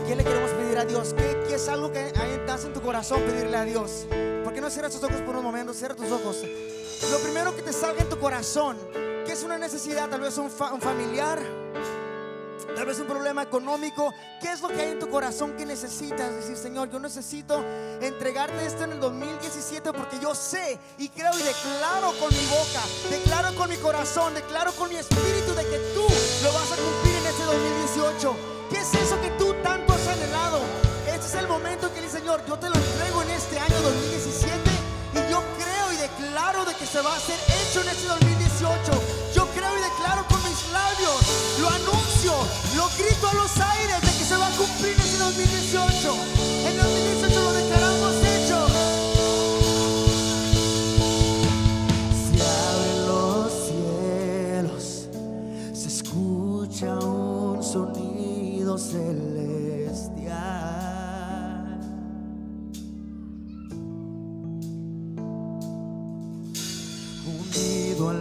¿Qué 0.08 0.16
le 0.16 0.24
queremos 0.24 0.52
pedir 0.52 0.78
a 0.78 0.86
Dios? 0.86 1.14
¿Qué, 1.14 1.54
es 1.54 1.68
algo 1.68 1.92
que 1.92 2.00
hay 2.00 2.40
en 2.64 2.74
tu 2.74 2.82
corazón 2.82 3.22
pedirle 3.24 3.58
a 3.58 3.66
Dios? 3.66 4.08
¿Por 4.42 4.54
qué 4.54 4.62
no 4.62 4.70
cierras 4.70 4.94
tus 4.94 5.04
ojos 5.04 5.20
por 5.20 5.36
un 5.36 5.44
momento? 5.44 5.74
Cierra 5.74 5.96
tus 5.96 6.10
ojos. 6.10 6.38
Lo 7.12 7.20
primero 7.20 7.54
que 7.54 7.62
te 7.62 7.74
salga 7.74 8.04
en 8.04 8.08
tu 8.08 8.18
corazón, 8.18 8.78
que 8.94 9.34
es 9.34 9.44
una 9.44 9.58
necesidad, 9.58 10.08
tal 10.08 10.22
vez 10.22 10.38
un, 10.38 10.46
un 10.46 10.82
familiar, 10.82 11.42
tal 12.74 12.86
vez 12.86 12.98
un 13.00 13.08
problema 13.08 13.44
económico. 13.44 14.14
¿Qué 14.42 14.54
es 14.54 14.62
lo 14.62 14.70
que 14.70 14.80
hay 14.80 14.92
en 14.92 15.00
tu 15.00 15.10
corazón 15.10 15.58
que 15.58 15.66
necesitas? 15.66 16.34
Decir, 16.34 16.56
Señor, 16.56 16.90
yo 16.90 17.00
necesito 17.00 17.62
entregarte 18.00 18.66
esto 18.66 18.86
en 18.86 18.94
el 18.94 19.02
2017 19.02 19.92
porque 19.92 20.20
yo 20.22 20.34
sé 20.34 20.80
y 21.00 21.10
creo 21.10 21.38
y 21.38 21.44
declaro 21.44 22.14
con 22.18 22.30
mi 22.34 22.46
boca, 22.46 22.82
declaro 23.10 23.54
con 23.58 23.70
mi 23.70 23.76
corazón, 23.76 24.34
declaro 24.36 24.72
con 24.72 24.88
mi 24.88 24.96
espíritu 24.96 25.54
de 25.54 25.64
que 25.64 25.80
tú 25.94 26.08
lo 26.44 26.54
vas 26.54 26.72
a 26.72 26.78
cumplir 26.78 27.18
en 27.18 27.26
este 27.26 27.44
2018. 27.44 28.47
Yo 32.46 32.58
te 32.60 32.70
lo 32.70 32.76
entrego 32.76 33.24
en 33.24 33.32
este 33.32 33.58
año 33.58 33.82
2017 33.82 34.52
y 35.14 35.32
yo 35.32 35.42
creo 35.58 35.94
y 35.94 35.98
declaro 35.98 36.66
de 36.66 36.76
que 36.76 36.86
se 36.86 37.02
va 37.02 37.14
a 37.14 37.18
hacer 37.18 37.40
hecho 37.48 37.82
en 37.82 37.90
este 37.90 38.08
2018. 38.08 38.92
Yo 39.34 39.48
creo 39.56 39.78
y 39.78 39.82
declaro 39.82 40.26
con 40.28 40.44
mis 40.44 40.70
labios, 40.72 41.18
lo 41.60 41.70
anuncio, 41.70 42.34
lo 42.76 42.88
grito 42.98 43.30
a 43.30 43.34
los 43.34 43.58
aires 43.60 44.02
de 44.02 44.08
que 44.08 44.26
se 44.26 44.38
va 44.38 44.48
a 44.48 44.52
cumplir 44.52 44.94
en 44.94 45.00
este 45.00 45.18
2018. 45.18 46.16
En 46.68 46.78
2018 46.78 47.42
lo 47.42 47.54
declaramos 47.54 48.16
hecho. 48.16 48.68
Se 52.28 52.42
abren 52.44 53.08
los 53.08 53.52
cielos, 53.68 55.08
se 55.74 55.88
escucha 55.88 56.94
un 57.00 57.64
sonido 57.64 58.78
celestial. 58.78 59.38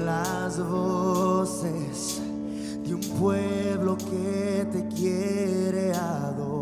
Las 0.05 0.59
voces 0.59 2.21
de 2.85 2.95
un 2.95 3.01
pueblo 3.19 3.97
que 3.97 4.67
te 4.73 4.87
quiere 4.95 5.93
adorar. 5.93 6.56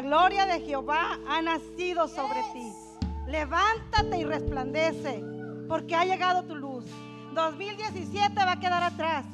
La 0.00 0.06
gloria 0.06 0.46
de 0.46 0.60
Jehová 0.60 1.18
ha 1.28 1.42
nacido 1.42 2.08
sobre 2.08 2.42
ti. 2.54 2.72
Levántate 3.26 4.18
y 4.18 4.24
resplandece, 4.24 5.22
porque 5.68 5.94
ha 5.94 6.06
llegado 6.06 6.42
tu 6.44 6.54
luz. 6.54 6.86
2017 7.34 8.34
va 8.36 8.52
a 8.52 8.60
quedar 8.60 8.82
atrás. 8.82 9.26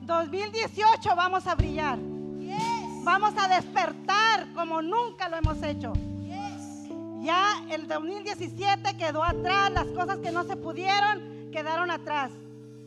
2018 0.00 1.14
vamos 1.14 1.46
a 1.46 1.54
brillar. 1.54 1.98
Vamos 3.04 3.34
a 3.38 3.46
despertar 3.46 4.52
como 4.52 4.82
nunca 4.82 5.28
lo 5.28 5.36
hemos 5.36 5.62
hecho. 5.62 5.92
Ya 7.22 7.62
el 7.70 7.86
2017 7.86 8.96
quedó 8.96 9.22
atrás, 9.22 9.70
las 9.70 9.86
cosas 9.88 10.18
que 10.18 10.32
no 10.32 10.42
se 10.42 10.56
pudieron 10.56 11.50
quedaron 11.52 11.92
atrás. 11.92 12.32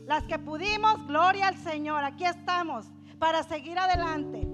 Las 0.05 0.23
que 0.23 0.39
pudimos, 0.39 1.07
gloria 1.07 1.47
al 1.47 1.57
Señor. 1.57 2.03
Aquí 2.03 2.25
estamos 2.25 2.85
para 3.17 3.43
seguir 3.43 3.79
adelante. 3.79 4.46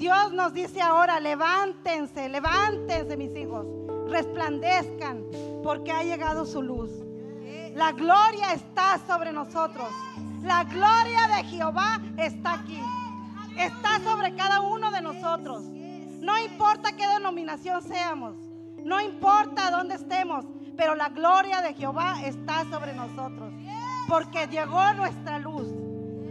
Dios 0.00 0.32
nos 0.32 0.54
dice 0.54 0.80
ahora, 0.80 1.20
levántense, 1.20 2.30
levántense 2.30 3.18
mis 3.18 3.36
hijos, 3.36 3.66
resplandezcan, 4.08 5.26
porque 5.62 5.92
ha 5.92 6.02
llegado 6.02 6.46
su 6.46 6.62
luz. 6.62 6.90
La 7.74 7.92
gloria 7.92 8.54
está 8.54 8.98
sobre 9.06 9.30
nosotros. 9.30 9.90
La 10.42 10.64
gloria 10.64 11.28
de 11.36 11.44
Jehová 11.44 12.00
está 12.16 12.54
aquí. 12.54 12.80
Está 13.58 14.00
sobre 14.00 14.34
cada 14.34 14.62
uno 14.62 14.90
de 14.90 15.02
nosotros. 15.02 15.64
No 15.64 16.38
importa 16.38 16.96
qué 16.96 17.06
denominación 17.06 17.82
seamos. 17.82 18.36
No 18.82 19.02
importa 19.02 19.70
dónde 19.70 19.96
estemos. 19.96 20.46
Pero 20.78 20.94
la 20.94 21.10
gloria 21.10 21.60
de 21.60 21.74
Jehová 21.74 22.22
está 22.24 22.64
sobre 22.70 22.94
nosotros. 22.94 23.52
Porque 24.08 24.46
llegó 24.46 24.94
nuestra 24.94 25.38
luz. 25.38 25.68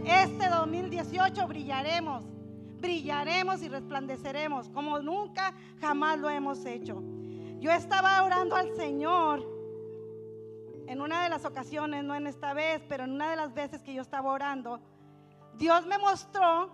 Este 0.04 0.48
2018 0.48 1.46
brillaremos. 1.46 2.39
Brillaremos 2.80 3.62
y 3.62 3.68
resplandeceremos 3.68 4.68
como 4.70 5.00
nunca 5.00 5.54
jamás 5.80 6.18
lo 6.18 6.30
hemos 6.30 6.64
hecho. 6.64 7.02
Yo 7.58 7.70
estaba 7.70 8.22
orando 8.22 8.56
al 8.56 8.74
Señor 8.74 9.46
en 10.86 11.00
una 11.00 11.22
de 11.22 11.28
las 11.28 11.44
ocasiones, 11.44 12.02
no 12.02 12.14
en 12.14 12.26
esta 12.26 12.54
vez, 12.54 12.82
pero 12.88 13.04
en 13.04 13.12
una 13.12 13.30
de 13.30 13.36
las 13.36 13.52
veces 13.54 13.82
que 13.82 13.94
yo 13.94 14.02
estaba 14.02 14.32
orando, 14.32 14.80
Dios 15.54 15.86
me 15.86 15.98
mostró 15.98 16.70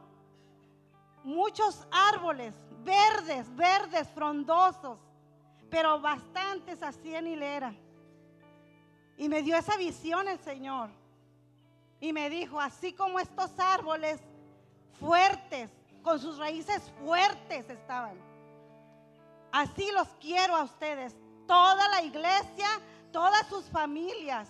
muchos 1.24 1.86
árboles 1.90 2.54
verdes, 2.84 3.54
verdes, 3.56 4.08
frondosos, 4.08 4.98
pero 5.68 6.00
bastantes 6.00 6.82
así 6.82 7.14
en 7.14 7.26
hilera. 7.26 7.74
Y 9.18 9.28
me 9.28 9.42
dio 9.42 9.56
esa 9.56 9.76
visión 9.76 10.28
el 10.28 10.38
Señor. 10.38 10.90
Y 12.00 12.12
me 12.12 12.30
dijo, 12.30 12.60
así 12.60 12.92
como 12.92 13.18
estos 13.18 13.58
árboles 13.58 14.20
fuertes, 15.00 15.70
con 16.06 16.20
sus 16.20 16.38
raíces 16.38 16.92
fuertes 17.04 17.68
estaban. 17.68 18.16
Así 19.50 19.90
los 19.90 20.06
quiero 20.20 20.54
a 20.54 20.62
ustedes. 20.62 21.16
Toda 21.48 21.88
la 21.88 22.02
iglesia 22.02 22.68
todas 23.10 23.48
sus 23.48 23.64
familias. 23.70 24.46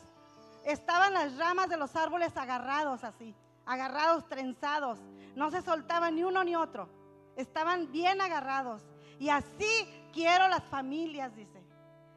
Estaban 0.65 1.15
las 1.15 1.37
ramas 1.39 1.69
de 1.69 1.77
los 1.77 1.95
árboles 1.95 2.37
agarrados 2.37 3.05
así, 3.05 3.35
agarrados, 3.65 4.29
trenzados. 4.29 4.99
No 5.35 5.51
se 5.51 5.63
soltaban 5.63 6.17
ni 6.17 6.25
uno 6.25 6.45
ni 6.45 6.57
otro. 6.57 6.89
Estaban 7.37 7.91
bien 7.91 8.21
agarrados. 8.21 8.83
Y 9.19 9.31
así 9.31 10.11
quiero 10.13 10.49
las 10.49 10.65
familias, 10.65 11.35
dice. 11.37 11.63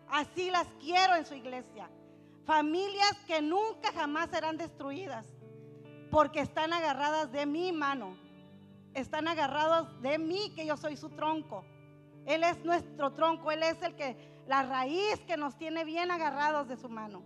Así 0.10 0.50
las 0.52 0.68
quiero 0.82 1.16
en 1.16 1.26
su 1.26 1.36
iglesia. 1.36 1.90
Familias 2.46 3.16
que 3.26 3.42
nunca 3.42 3.94
jamás 3.94 4.32
serán 4.32 4.58
destruidas. 4.58 5.28
Porque 6.12 6.42
están 6.42 6.74
agarradas 6.74 7.32
de 7.32 7.46
mi 7.46 7.72
mano. 7.72 8.18
Están 9.00 9.28
agarrados 9.28 10.02
de 10.02 10.18
mí, 10.18 10.52
que 10.56 10.66
yo 10.66 10.76
soy 10.76 10.98
su 10.98 11.10
tronco. 11.10 11.66
Él 12.26 12.44
es 12.44 12.64
nuestro 12.66 13.14
tronco. 13.14 13.52
Él 13.52 13.64
es 13.64 13.82
el 13.82 13.96
que 13.96 14.18
la 14.46 14.64
raíz 14.64 15.20
que 15.28 15.38
nos 15.38 15.58
tiene 15.58 15.86
bien 15.86 16.12
agarrados 16.12 16.68
de 16.68 16.76
su 16.76 16.90
mano. 16.90 17.24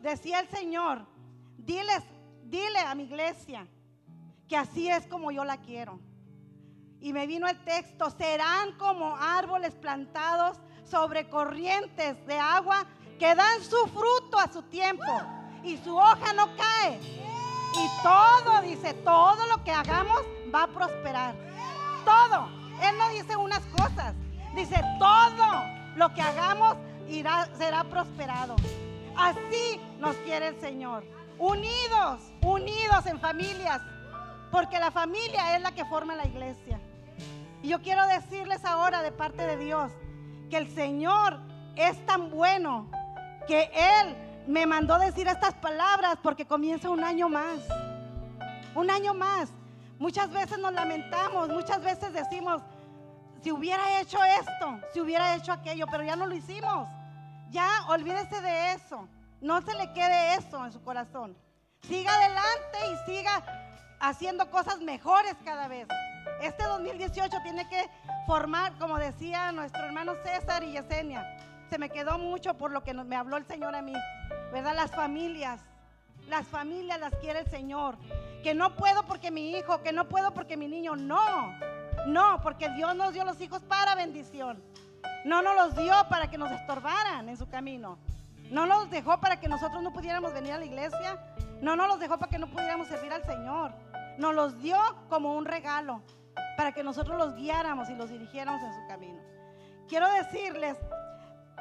Decía 0.00 0.40
el 0.40 0.48
Señor, 0.48 1.06
diles, 1.58 2.02
dile 2.44 2.78
a 2.78 2.94
mi 2.94 3.04
iglesia 3.04 3.68
que 4.48 4.56
así 4.56 4.88
es 4.88 5.06
como 5.06 5.30
yo 5.30 5.44
la 5.44 5.58
quiero. 5.58 6.00
Y 7.00 7.12
me 7.12 7.26
vino 7.26 7.46
el 7.46 7.62
texto, 7.64 8.10
serán 8.10 8.76
como 8.78 9.16
árboles 9.16 9.74
plantados 9.74 10.58
sobre 10.84 11.28
corrientes 11.28 12.26
de 12.26 12.38
agua 12.38 12.84
que 13.18 13.34
dan 13.34 13.62
su 13.62 13.86
fruto 13.86 14.38
a 14.38 14.52
su 14.52 14.62
tiempo 14.64 15.04
y 15.62 15.76
su 15.76 15.96
hoja 15.96 16.32
no 16.32 16.48
cae. 16.56 17.29
Y 17.74 18.02
todo, 18.02 18.62
dice, 18.62 18.94
todo 18.94 19.46
lo 19.46 19.62
que 19.64 19.72
hagamos 19.72 20.20
va 20.54 20.64
a 20.64 20.66
prosperar. 20.66 21.34
Todo. 22.04 22.48
Él 22.82 22.96
no 22.98 23.08
dice 23.10 23.36
unas 23.36 23.60
cosas, 23.66 24.14
Dice, 24.54 24.82
todo 24.98 25.64
lo 25.94 26.12
que 26.12 26.22
hagamos 26.22 26.76
irá, 27.08 27.48
será 27.56 27.84
prosperado. 27.84 28.56
Así 29.16 29.80
nos 29.98 30.16
quiere 30.16 30.48
el 30.48 30.60
Señor. 30.60 31.04
Unidos, 31.38 32.20
unidos 32.42 33.06
en 33.06 33.20
familias. 33.20 33.80
Porque 34.50 34.80
la 34.80 34.90
familia 34.90 35.56
es 35.56 35.62
la 35.62 35.72
que 35.72 35.84
forma 35.84 36.16
la 36.16 36.26
iglesia. 36.26 36.80
Y 37.62 37.68
yo 37.68 37.80
quiero 37.80 38.06
decirles 38.08 38.64
ahora 38.64 39.02
de 39.02 39.12
parte 39.12 39.46
de 39.46 39.56
Dios 39.56 39.92
que 40.50 40.56
el 40.56 40.74
Señor 40.74 41.38
es 41.76 42.04
tan 42.06 42.30
bueno 42.30 42.90
que 43.46 43.70
Él 43.72 44.16
me 44.50 44.66
mandó 44.66 44.98
decir 44.98 45.28
estas 45.28 45.54
palabras 45.54 46.16
porque 46.20 46.44
comienza 46.44 46.90
un 46.90 47.04
año 47.04 47.28
más. 47.28 47.60
Un 48.74 48.90
año 48.90 49.14
más. 49.14 49.48
Muchas 49.98 50.28
veces 50.32 50.58
nos 50.58 50.72
lamentamos, 50.72 51.48
muchas 51.50 51.80
veces 51.80 52.12
decimos, 52.12 52.60
si 53.42 53.52
hubiera 53.52 54.00
hecho 54.00 54.18
esto, 54.24 54.80
si 54.92 55.00
hubiera 55.00 55.36
hecho 55.36 55.52
aquello, 55.52 55.86
pero 55.88 56.02
ya 56.02 56.16
no 56.16 56.26
lo 56.26 56.34
hicimos. 56.34 56.88
Ya 57.50 57.68
olvídese 57.88 58.40
de 58.40 58.72
eso. 58.72 59.08
No 59.40 59.62
se 59.62 59.72
le 59.74 59.92
quede 59.92 60.34
eso 60.34 60.66
en 60.66 60.72
su 60.72 60.82
corazón. 60.82 61.36
Siga 61.82 62.12
adelante 62.12 62.78
y 62.92 63.10
siga 63.10 63.44
haciendo 64.00 64.50
cosas 64.50 64.80
mejores 64.80 65.36
cada 65.44 65.68
vez. 65.68 65.86
Este 66.42 66.64
2018 66.64 67.36
tiene 67.44 67.68
que 67.68 67.88
formar, 68.26 68.76
como 68.78 68.98
decía 68.98 69.52
nuestro 69.52 69.84
hermano 69.84 70.14
César 70.24 70.64
y 70.64 70.72
Yesenia, 70.72 71.24
se 71.70 71.78
me 71.78 71.88
quedó 71.88 72.18
mucho 72.18 72.54
por 72.54 72.72
lo 72.72 72.82
que 72.82 72.92
me 72.92 73.16
habló 73.16 73.36
el 73.36 73.46
Señor 73.46 73.76
a 73.76 73.80
mí, 73.80 73.94
¿verdad? 74.52 74.74
Las 74.74 74.90
familias, 74.90 75.62
las 76.28 76.46
familias 76.48 76.98
las 76.98 77.14
quiere 77.16 77.40
el 77.40 77.46
Señor. 77.46 77.96
Que 78.42 78.54
no 78.54 78.74
puedo 78.74 79.04
porque 79.04 79.30
mi 79.30 79.52
hijo, 79.52 79.80
que 79.82 79.92
no 79.92 80.08
puedo 80.08 80.34
porque 80.34 80.56
mi 80.56 80.66
niño, 80.66 80.96
no. 80.96 81.54
No, 82.06 82.40
porque 82.42 82.68
Dios 82.70 82.94
nos 82.96 83.14
dio 83.14 83.24
los 83.24 83.40
hijos 83.40 83.62
para 83.62 83.94
bendición. 83.94 84.62
No 85.24 85.42
nos 85.42 85.54
los 85.54 85.76
dio 85.76 85.94
para 86.08 86.28
que 86.28 86.38
nos 86.38 86.50
estorbaran 86.50 87.28
en 87.28 87.36
su 87.36 87.48
camino. 87.48 87.98
No 88.50 88.66
nos 88.66 88.90
dejó 88.90 89.20
para 89.20 89.38
que 89.38 89.48
nosotros 89.48 89.82
no 89.82 89.92
pudiéramos 89.92 90.32
venir 90.32 90.52
a 90.52 90.58
la 90.58 90.64
iglesia. 90.64 91.22
No 91.60 91.76
nos 91.76 91.86
los 91.86 92.00
dejó 92.00 92.18
para 92.18 92.30
que 92.30 92.38
no 92.38 92.48
pudiéramos 92.48 92.88
servir 92.88 93.12
al 93.12 93.24
Señor. 93.24 93.72
Nos 94.18 94.34
los 94.34 94.60
dio 94.60 94.78
como 95.08 95.36
un 95.36 95.44
regalo 95.44 96.02
para 96.56 96.72
que 96.72 96.82
nosotros 96.82 97.16
los 97.16 97.34
guiáramos 97.36 97.88
y 97.90 97.94
los 97.94 98.10
dirigiéramos 98.10 98.60
en 98.62 98.74
su 98.74 98.88
camino. 98.88 99.20
Quiero 99.88 100.08
decirles 100.08 100.76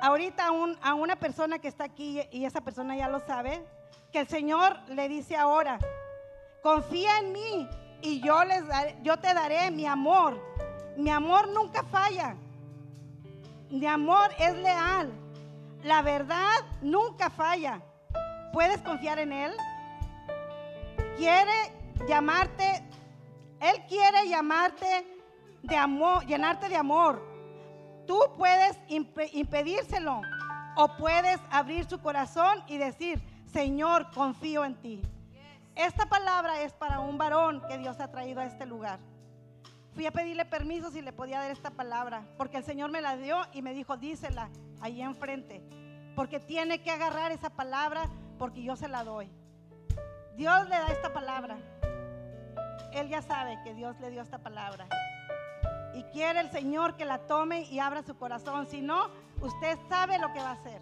ahorita 0.01 0.47
a, 0.47 0.89
a 0.89 0.93
una 0.93 1.15
persona 1.17 1.59
que 1.59 1.67
está 1.67 1.85
aquí 1.85 2.21
y 2.31 2.45
esa 2.45 2.61
persona 2.61 2.95
ya 2.95 3.07
lo 3.07 3.19
sabe, 3.19 3.63
que 4.11 4.19
el 4.19 4.27
Señor 4.27 4.77
le 4.89 5.07
dice 5.07 5.35
ahora, 5.35 5.79
confía 6.61 7.19
en 7.19 7.31
mí 7.31 7.69
y 8.01 8.21
yo, 8.21 8.43
les 8.43 8.63
yo 9.03 9.17
te 9.17 9.33
daré 9.33 9.71
mi 9.71 9.85
amor. 9.85 10.41
Mi 10.95 11.09
amor 11.09 11.47
nunca 11.49 11.83
falla. 11.83 12.35
Mi 13.69 13.85
amor 13.85 14.31
es 14.39 14.53
leal. 14.55 15.11
La 15.83 16.01
verdad 16.01 16.57
nunca 16.81 17.29
falla. 17.29 17.81
¿Puedes 18.51 18.81
confiar 18.81 19.19
en 19.19 19.31
Él? 19.31 19.53
Quiere 21.17 21.73
llamarte, 22.07 22.83
Él 23.59 23.85
quiere 23.87 24.27
llamarte 24.27 25.05
de 25.61 25.75
amor, 25.75 26.25
llenarte 26.25 26.67
de 26.67 26.75
amor. 26.75 27.28
Tú 28.09 28.19
puedes 28.39 28.75
impedírselo 28.87 30.23
o 30.75 30.97
puedes 30.97 31.39
abrir 31.51 31.85
su 31.85 32.01
corazón 32.01 32.63
y 32.65 32.79
decir, 32.79 33.21
Señor, 33.53 34.09
confío 34.09 34.65
en 34.65 34.73
ti. 34.81 34.99
Esta 35.75 36.07
palabra 36.07 36.59
es 36.63 36.73
para 36.73 37.01
un 37.01 37.19
varón 37.19 37.61
que 37.69 37.77
Dios 37.77 37.99
ha 37.99 38.09
traído 38.09 38.41
a 38.41 38.45
este 38.45 38.65
lugar. 38.65 38.99
Fui 39.93 40.07
a 40.07 40.11
pedirle 40.11 40.43
permiso 40.43 40.89
si 40.89 41.03
le 41.03 41.13
podía 41.13 41.39
dar 41.39 41.51
esta 41.51 41.69
palabra, 41.69 42.25
porque 42.35 42.57
el 42.57 42.63
Señor 42.63 42.89
me 42.89 42.99
la 42.99 43.15
dio 43.15 43.41
y 43.53 43.61
me 43.61 43.75
dijo, 43.75 43.95
dísela 43.95 44.49
ahí 44.81 45.03
enfrente, 45.03 45.61
porque 46.15 46.39
tiene 46.39 46.81
que 46.81 46.89
agarrar 46.89 47.31
esa 47.31 47.51
palabra 47.51 48.09
porque 48.39 48.63
yo 48.63 48.75
se 48.75 48.87
la 48.87 49.03
doy. 49.03 49.29
Dios 50.35 50.63
le 50.63 50.77
da 50.77 50.87
esta 50.87 51.13
palabra. 51.13 51.59
Él 52.91 53.07
ya 53.07 53.21
sabe 53.21 53.59
que 53.63 53.75
Dios 53.75 53.99
le 53.99 54.09
dio 54.09 54.23
esta 54.23 54.39
palabra. 54.39 54.87
Y 55.93 56.03
quiere 56.03 56.39
el 56.39 56.51
Señor 56.51 56.95
que 56.95 57.05
la 57.05 57.19
tome 57.19 57.61
y 57.63 57.79
abra 57.79 58.03
su 58.03 58.17
corazón. 58.17 58.67
Si 58.67 58.81
no, 58.81 59.09
usted 59.41 59.77
sabe 59.87 60.19
lo 60.19 60.31
que 60.33 60.39
va 60.39 60.49
a 60.49 60.53
hacer. 60.53 60.81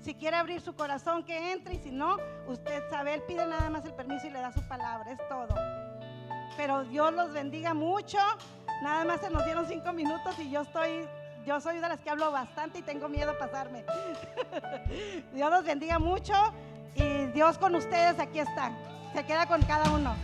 Si 0.00 0.14
quiere 0.14 0.36
abrir 0.36 0.60
su 0.60 0.74
corazón, 0.74 1.24
que 1.24 1.52
entre. 1.52 1.74
Y 1.74 1.78
si 1.78 1.90
no, 1.90 2.16
usted 2.46 2.82
sabe, 2.90 3.14
él 3.14 3.22
pide 3.26 3.46
nada 3.46 3.68
más 3.70 3.84
el 3.84 3.94
permiso 3.94 4.26
y 4.26 4.30
le 4.30 4.40
da 4.40 4.52
su 4.52 4.66
palabra. 4.68 5.10
Es 5.10 5.28
todo. 5.28 5.54
Pero 6.56 6.84
Dios 6.84 7.12
los 7.12 7.32
bendiga 7.32 7.74
mucho. 7.74 8.18
Nada 8.82 9.04
más 9.04 9.20
se 9.20 9.30
nos 9.30 9.44
dieron 9.44 9.66
cinco 9.66 9.92
minutos 9.92 10.38
y 10.38 10.50
yo 10.50 10.62
estoy, 10.62 11.08
yo 11.46 11.60
soy 11.60 11.78
de 11.78 11.88
las 11.88 12.00
que 12.00 12.10
hablo 12.10 12.30
bastante 12.30 12.78
y 12.78 12.82
tengo 12.82 13.08
miedo 13.08 13.32
a 13.32 13.38
pasarme. 13.38 13.84
Dios 15.32 15.50
los 15.50 15.64
bendiga 15.64 15.98
mucho 15.98 16.34
y 16.94 17.26
Dios 17.32 17.58
con 17.58 17.74
ustedes 17.74 18.18
aquí 18.18 18.38
está. 18.38 18.70
Se 19.14 19.24
queda 19.24 19.46
con 19.46 19.62
cada 19.62 19.90
uno. 19.90 20.14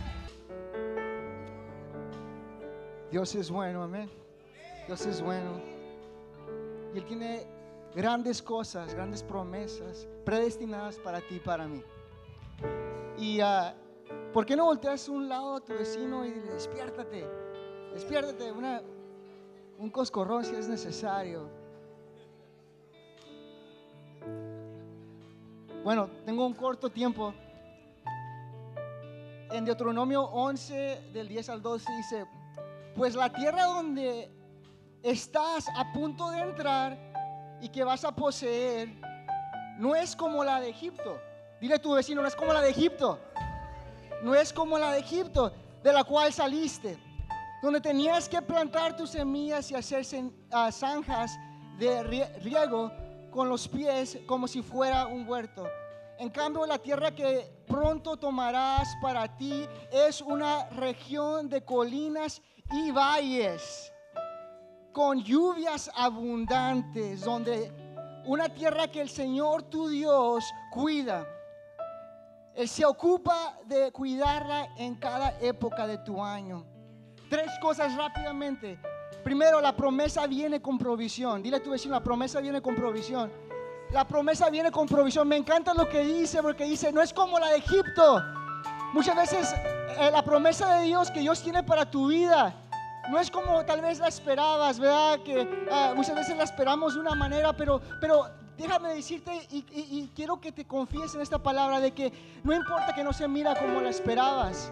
Dios 3.13 3.35
es 3.35 3.51
bueno, 3.51 3.83
amén. 3.83 4.09
Dios 4.87 5.05
es 5.05 5.21
bueno. 5.21 5.61
Y 6.95 6.97
Él 6.97 7.05
tiene 7.05 7.45
grandes 7.93 8.41
cosas, 8.41 8.95
grandes 8.95 9.21
promesas 9.21 10.07
predestinadas 10.25 10.97
para 10.97 11.21
ti 11.21 11.35
y 11.35 11.39
para 11.39 11.67
mí. 11.67 11.83
Y 13.19 13.39
ah, 13.39 13.75
¿por 14.33 14.47
qué 14.47 14.55
no 14.55 14.65
volteas 14.65 15.07
un 15.09 15.29
lado 15.29 15.57
a 15.57 15.61
tu 15.61 15.73
vecino 15.73 16.25
y 16.25 16.31
despiértate, 16.31 17.23
despiértate, 17.93 18.51
un 18.51 19.89
coscorrón 19.91 20.43
si 20.43 20.55
es 20.55 20.67
necesario. 20.67 21.47
Bueno, 25.83 26.09
tengo 26.25 26.47
un 26.47 26.55
corto 26.55 26.89
tiempo. 26.89 27.31
En 29.51 29.65
Deuteronomio 29.65 30.23
11, 30.23 31.11
del 31.13 31.27
10 31.27 31.49
al 31.49 31.61
12, 31.61 31.91
dice, 31.95 32.25
pues 32.95 33.15
la 33.15 33.31
tierra 33.31 33.65
donde 33.65 34.29
estás 35.01 35.67
a 35.75 35.91
punto 35.91 36.29
de 36.31 36.39
entrar 36.39 36.97
y 37.61 37.69
que 37.69 37.83
vas 37.83 38.03
a 38.05 38.13
poseer, 38.13 38.89
no 39.77 39.95
es 39.95 40.15
como 40.15 40.43
la 40.43 40.59
de 40.59 40.69
Egipto. 40.69 41.19
Dile 41.59 41.75
a 41.75 41.81
tu 41.81 41.93
vecino, 41.93 42.21
no 42.21 42.27
es 42.27 42.35
como 42.35 42.53
la 42.53 42.61
de 42.61 42.69
Egipto. 42.69 43.19
No 44.21 44.35
es 44.35 44.53
como 44.53 44.77
la 44.77 44.91
de 44.91 44.99
Egipto, 44.99 45.51
de 45.83 45.91
la 45.91 46.03
cual 46.03 46.31
saliste, 46.31 46.97
donde 47.61 47.81
tenías 47.81 48.29
que 48.29 48.41
plantar 48.41 48.95
tus 48.95 49.09
semillas 49.09 49.69
y 49.71 49.75
hacer 49.75 50.05
ah, 50.51 50.71
zanjas 50.71 51.37
de 51.77 52.03
riego 52.41 52.91
con 53.31 53.49
los 53.49 53.67
pies 53.67 54.19
como 54.25 54.47
si 54.47 54.61
fuera 54.61 55.07
un 55.07 55.27
huerto. 55.27 55.67
En 56.19 56.29
cambio, 56.29 56.65
la 56.65 56.77
tierra 56.77 57.13
que 57.13 57.51
pronto 57.67 58.15
tomarás 58.15 58.95
para 59.01 59.35
ti 59.35 59.67
es 59.91 60.21
una 60.21 60.69
región 60.69 61.49
de 61.49 61.65
colinas 61.65 62.41
y 62.73 62.91
valles 62.91 63.93
con 64.91 65.23
lluvias 65.23 65.91
abundantes, 65.95 67.21
donde 67.21 67.71
una 68.25 68.49
tierra 68.49 68.87
que 68.87 69.01
el 69.01 69.09
Señor 69.09 69.63
tu 69.63 69.87
Dios 69.87 70.43
cuida. 70.71 71.27
Él 72.55 72.67
se 72.67 72.85
ocupa 72.85 73.57
de 73.65 73.91
cuidarla 73.91 74.69
en 74.77 74.95
cada 74.95 75.37
época 75.39 75.87
de 75.87 75.97
tu 75.99 76.23
año. 76.23 76.65
Tres 77.29 77.51
cosas 77.61 77.95
rápidamente. 77.95 78.79
Primero, 79.23 79.59
la 79.59 79.75
promesa 79.75 80.27
viene 80.27 80.61
con 80.61 80.77
provisión. 80.77 81.41
Dile 81.41 81.57
a 81.57 81.63
tu 81.63 81.71
vecino, 81.71 81.95
la 81.95 82.03
promesa 82.03 82.41
viene 82.41 82.61
con 82.61 82.75
provisión. 82.75 83.31
La 83.91 84.07
promesa 84.07 84.49
viene 84.49 84.71
con 84.71 84.87
provisión. 84.87 85.27
Me 85.27 85.37
encanta 85.37 85.73
lo 85.73 85.89
que 85.89 86.03
dice, 86.03 86.41
porque 86.41 86.65
dice, 86.65 86.91
no 86.91 87.01
es 87.01 87.13
como 87.13 87.39
la 87.39 87.49
de 87.49 87.57
Egipto. 87.57 88.21
Muchas 88.93 89.15
veces 89.15 89.55
eh, 89.97 90.09
la 90.11 90.23
promesa 90.23 90.75
de 90.75 90.85
Dios 90.85 91.09
que 91.09 91.21
Dios 91.21 91.41
tiene 91.41 91.63
para 91.63 91.89
tu 91.89 92.07
vida 92.07 92.62
no 93.09 93.19
es 93.19 93.29
como 93.29 93.63
tal 93.65 93.81
vez 93.81 93.99
la 93.99 94.07
esperabas, 94.07 94.79
¿verdad? 94.79 95.19
Que 95.23 95.41
eh, 95.41 95.93
muchas 95.95 96.15
veces 96.15 96.37
la 96.37 96.43
esperamos 96.43 96.95
de 96.95 97.01
una 97.01 97.15
manera, 97.15 97.53
pero, 97.53 97.81
pero 97.99 98.29
déjame 98.57 98.95
decirte 98.95 99.47
y, 99.51 100.09
quiero 100.15 100.39
que 100.39 100.51
te 100.51 100.65
confíes 100.65 101.13
en 101.15 101.21
esta 101.21 101.37
palabra 101.37 101.79
de 101.79 101.91
que 101.91 102.13
no 102.43 102.53
importa 102.53 102.93
que 102.93 103.03
no 103.03 103.13
se 103.13 103.27
mira 103.27 103.55
como 103.55 103.81
la 103.81 103.89
esperabas, 103.89 104.71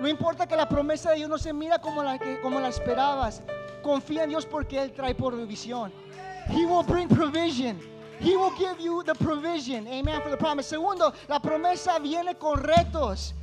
no 0.00 0.08
importa 0.08 0.46
que 0.46 0.56
la 0.56 0.68
promesa 0.68 1.10
de 1.10 1.16
Dios 1.16 1.28
no 1.28 1.38
se 1.38 1.52
mira 1.52 1.78
como 1.78 2.02
la, 2.02 2.18
que, 2.18 2.40
como 2.40 2.60
la 2.60 2.68
esperabas, 2.68 3.42
confía 3.82 4.24
en 4.24 4.30
Dios 4.30 4.46
porque 4.46 4.80
Él 4.80 4.92
trae 4.92 5.14
provisión. 5.14 5.92
He 6.48 6.64
will 6.64 6.84
bring 6.84 7.08
provision. 7.08 7.78
He 8.20 8.36
will 8.36 8.52
give 8.56 8.80
you 8.80 9.02
the 9.04 9.14
provision. 9.14 9.86
Amen 9.86 10.20
for 10.22 10.30
the 10.30 10.36
promise. 10.36 10.68
Segundo, 10.68 11.12
la 11.28 11.40
promesa 11.40 11.98
viene 11.98 12.36
con 12.36 12.58
retos. 12.58 13.34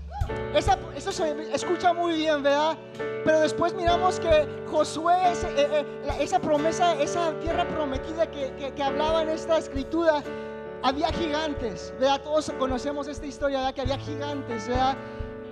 Esa, 0.54 0.78
eso 0.96 1.12
se 1.12 1.54
escucha 1.54 1.94
muy 1.94 2.16
bien, 2.16 2.42
¿verdad? 2.44 2.78
Pero 3.26 3.42
después 3.42 3.74
miramos 3.74 4.20
que 4.20 4.48
Josué, 4.70 5.16
eh, 5.34 5.36
eh, 5.58 5.86
esa 6.20 6.40
promesa, 6.40 6.94
esa 7.02 7.38
tierra 7.40 7.68
prometida 7.68 8.30
que, 8.30 8.54
que, 8.74 8.84
hablaba 8.84 9.24
en 9.24 9.30
esta 9.30 9.58
escritura, 9.58 10.24
había 10.84 11.12
gigantes, 11.12 11.94
¿verdad? 12.00 12.22
Todos 12.22 12.52
conocemos 12.58 13.08
esta 13.08 13.26
historia, 13.26 13.60
¿verdad? 13.60 13.74
Que 13.74 13.82
había 13.82 13.98
gigantes, 13.98 14.68
¿verdad? 14.68 14.96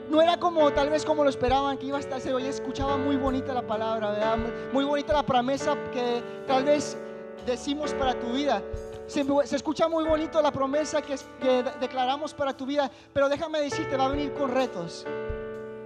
No 0.09 0.21
era 0.21 0.37
como 0.37 0.71
tal 0.71 0.89
vez 0.89 1.05
como 1.05 1.23
lo 1.23 1.29
esperaban, 1.29 1.77
que 1.77 1.87
iba 1.87 1.97
a 1.97 1.99
estar, 1.99 2.21
se 2.21 2.33
oye, 2.33 2.49
escuchaba 2.49 2.97
muy 2.97 3.15
bonita 3.15 3.53
la 3.53 3.65
palabra, 3.65 4.11
¿verdad? 4.11 4.37
Muy 4.71 4.85
bonita 4.85 5.13
la 5.13 5.23
promesa 5.23 5.75
que 5.91 6.21
tal 6.45 6.63
vez 6.65 6.97
decimos 7.45 7.93
para 7.93 8.13
tu 8.19 8.27
vida. 8.33 8.61
Se, 9.07 9.25
escucha 9.55 9.87
muy 9.87 10.05
bonito 10.05 10.41
la 10.41 10.51
promesa 10.51 11.01
que, 11.01 11.15
que 11.41 11.63
declaramos 11.79 12.33
para 12.33 12.55
tu 12.55 12.65
vida, 12.65 12.89
pero 13.11 13.29
déjame 13.29 13.59
decirte, 13.59 13.97
va 13.97 14.05
a 14.05 14.09
venir 14.09 14.33
con 14.33 14.51
retos. 14.51 15.05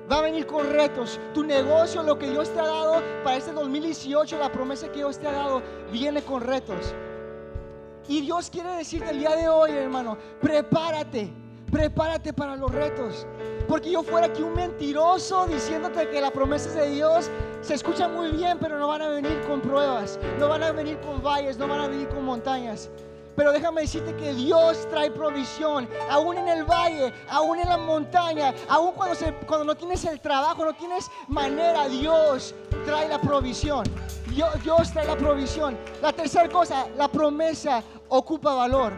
Va 0.09 0.19
a 0.19 0.21
venir 0.21 0.45
con 0.45 0.69
retos. 0.71 1.19
Tu 1.33 1.43
negocio, 1.43 2.01
lo 2.03 2.17
que 2.17 2.29
Dios 2.29 2.49
te 2.53 2.59
ha 2.59 2.65
dado 2.65 3.01
para 3.23 3.35
este 3.35 3.51
2018, 3.51 4.37
la 4.39 4.51
promesa 4.51 4.87
que 4.87 4.99
Dios 4.99 5.19
te 5.19 5.27
ha 5.27 5.33
dado, 5.33 5.61
viene 5.91 6.21
con 6.21 6.41
retos. 6.41 6.93
Y 8.07 8.21
Dios 8.21 8.49
quiere 8.49 8.71
decirte 8.71 9.09
el 9.09 9.19
día 9.19 9.35
de 9.35 9.49
hoy, 9.49 9.71
hermano, 9.71 10.17
prepárate, 10.39 11.29
prepárate 11.69 12.31
para 12.31 12.55
los 12.55 12.71
retos. 12.71 13.27
Porque 13.67 13.91
yo 13.91 14.01
fuera 14.01 14.27
aquí 14.27 14.41
un 14.41 14.53
mentiroso 14.53 15.45
diciéndote 15.45 16.07
que 16.09 16.21
la 16.21 16.31
promesa 16.31 16.69
de 16.71 16.89
Dios 16.91 17.29
se 17.59 17.73
escucha 17.73 18.07
muy 18.07 18.31
bien, 18.31 18.59
pero 18.59 18.79
no 18.79 18.87
van 18.87 19.01
a 19.01 19.09
venir 19.09 19.41
con 19.45 19.59
pruebas, 19.59 20.17
no 20.39 20.47
van 20.47 20.63
a 20.63 20.71
venir 20.71 20.97
con 20.99 21.21
valles, 21.21 21.57
no 21.57 21.67
van 21.67 21.81
a 21.81 21.87
venir 21.89 22.07
con 22.07 22.23
montañas. 22.23 22.89
Pero 23.37 23.51
déjame 23.51 23.81
decirte 23.81 24.15
que 24.15 24.33
Dios 24.33 24.89
trae 24.89 25.11
provisión, 25.11 25.87
aún 26.09 26.39
en 26.39 26.47
el 26.47 26.63
valle, 26.63 27.13
aún 27.29 27.59
en 27.59 27.69
la 27.69 27.77
montaña, 27.77 28.51
aún 28.67 28.93
cuando, 28.93 29.13
se, 29.13 29.31
cuando 29.45 29.63
no 29.63 29.75
tienes 29.75 30.03
el 30.05 30.19
trabajo, 30.19 30.65
no 30.65 30.73
tienes 30.73 31.07
manera, 31.27 31.87
Dios 31.87 32.55
trae 32.83 33.07
la 33.07 33.21
provisión. 33.21 33.83
Dios, 34.31 34.49
Dios 34.63 34.91
trae 34.91 35.05
la 35.05 35.15
provisión. 35.15 35.77
La 36.01 36.11
tercera 36.11 36.49
cosa, 36.49 36.87
la 36.97 37.07
promesa 37.09 37.83
ocupa 38.09 38.55
valor. 38.55 38.93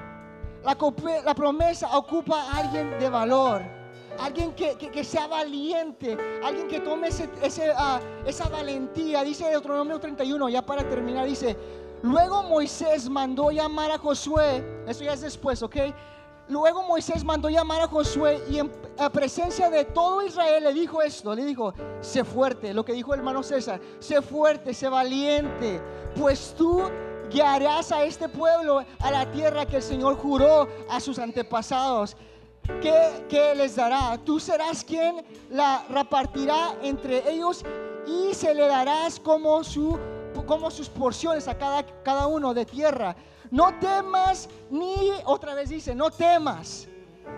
La, 0.63 0.77
la 1.25 1.35
promesa 1.35 1.97
ocupa 1.97 2.41
a 2.41 2.59
alguien 2.59 2.97
de 2.97 3.09
valor 3.09 3.61
alguien 4.19 4.51
que, 4.53 4.75
que, 4.75 5.03
sea 5.03 5.27
valiente, 5.27 6.17
alguien 6.43 6.67
que 6.67 6.81
tome 6.81 7.07
ese, 7.07 7.29
ah, 7.75 7.99
esa 8.25 8.49
valentía. 8.49 9.23
Dice 9.23 9.49
Deuteronomio 9.49 9.99
31, 9.99 10.49
ya 10.49 10.61
para 10.61 10.83
terminar, 10.87 11.25
dice, 11.25 11.55
Luego 12.01 12.43
Moisés 12.43 13.09
mandó 13.09 13.51
llamar 13.51 13.91
a 13.91 13.97
Josué, 13.97 14.63
eso 14.87 15.03
ya 15.03 15.13
es 15.13 15.21
después, 15.21 15.61
¿ok? 15.61 15.75
Luego 16.47 16.81
Moisés 16.83 17.23
mandó 17.23 17.49
llamar 17.49 17.81
a 17.81 17.87
Josué 17.87 18.41
y 18.49 18.57
en 18.57 18.71
presencia 19.13 19.69
de 19.69 19.85
todo 19.85 20.23
Israel 20.23 20.63
le 20.63 20.73
dijo 20.73 21.01
esto, 21.01 21.35
le 21.35 21.45
dijo, 21.45 21.73
sé 22.01 22.23
fuerte, 22.23 22.73
lo 22.73 22.83
que 22.83 22.93
dijo 22.93 23.13
el 23.13 23.19
hermano 23.19 23.43
César, 23.43 23.79
sé 23.99 24.21
fuerte, 24.21 24.73
sé 24.73 24.89
valiente, 24.89 25.81
pues 26.15 26.55
tú 26.57 26.89
guiarás 27.29 27.91
a 27.91 28.03
este 28.03 28.27
pueblo 28.27 28.83
a 28.99 29.11
la 29.11 29.29
tierra 29.31 29.65
que 29.65 29.75
el 29.75 29.83
Señor 29.83 30.17
juró 30.17 30.67
a 30.89 30.99
sus 30.99 31.19
antepasados. 31.19 32.17
¿Qué, 32.81 33.25
qué 33.27 33.53
les 33.55 33.75
dará? 33.75 34.17
Tú 34.23 34.39
serás 34.39 34.83
quien 34.83 35.23
la 35.51 35.85
repartirá 35.89 36.75
entre 36.81 37.29
ellos 37.29 37.63
y 38.07 38.33
se 38.33 38.53
le 38.53 38.67
darás 38.67 39.19
como 39.19 39.63
su 39.63 39.99
como 40.45 40.71
sus 40.71 40.89
porciones 40.89 41.47
a 41.47 41.57
cada, 41.57 41.83
cada 42.03 42.27
uno 42.27 42.53
de 42.53 42.65
tierra. 42.65 43.15
No 43.51 43.73
temas 43.79 44.49
ni, 44.69 45.11
otra 45.25 45.53
vez 45.53 45.69
dice, 45.69 45.95
no 45.95 46.11
temas, 46.11 46.87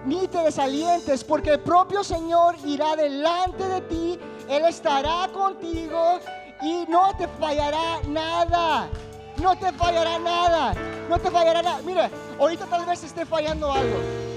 ni 0.05 0.27
te 0.27 0.39
desalientes, 0.39 1.23
porque 1.23 1.51
el 1.51 1.59
propio 1.59 2.03
Señor 2.03 2.55
irá 2.65 2.95
delante 2.95 3.67
de 3.67 3.81
ti, 3.81 4.19
Él 4.49 4.65
estará 4.65 5.29
contigo 5.31 6.19
y 6.61 6.85
no 6.87 7.15
te 7.17 7.27
fallará 7.27 8.01
nada. 8.07 8.89
No 9.37 9.55
te 9.55 9.71
fallará 9.71 10.19
nada. 10.19 10.73
No 11.09 11.17
te 11.19 11.31
fallará 11.31 11.61
nada. 11.61 11.81
Mira, 11.83 12.09
ahorita 12.39 12.65
tal 12.67 12.85
vez 12.85 13.03
esté 13.03 13.25
fallando 13.25 13.71
algo 13.71 14.30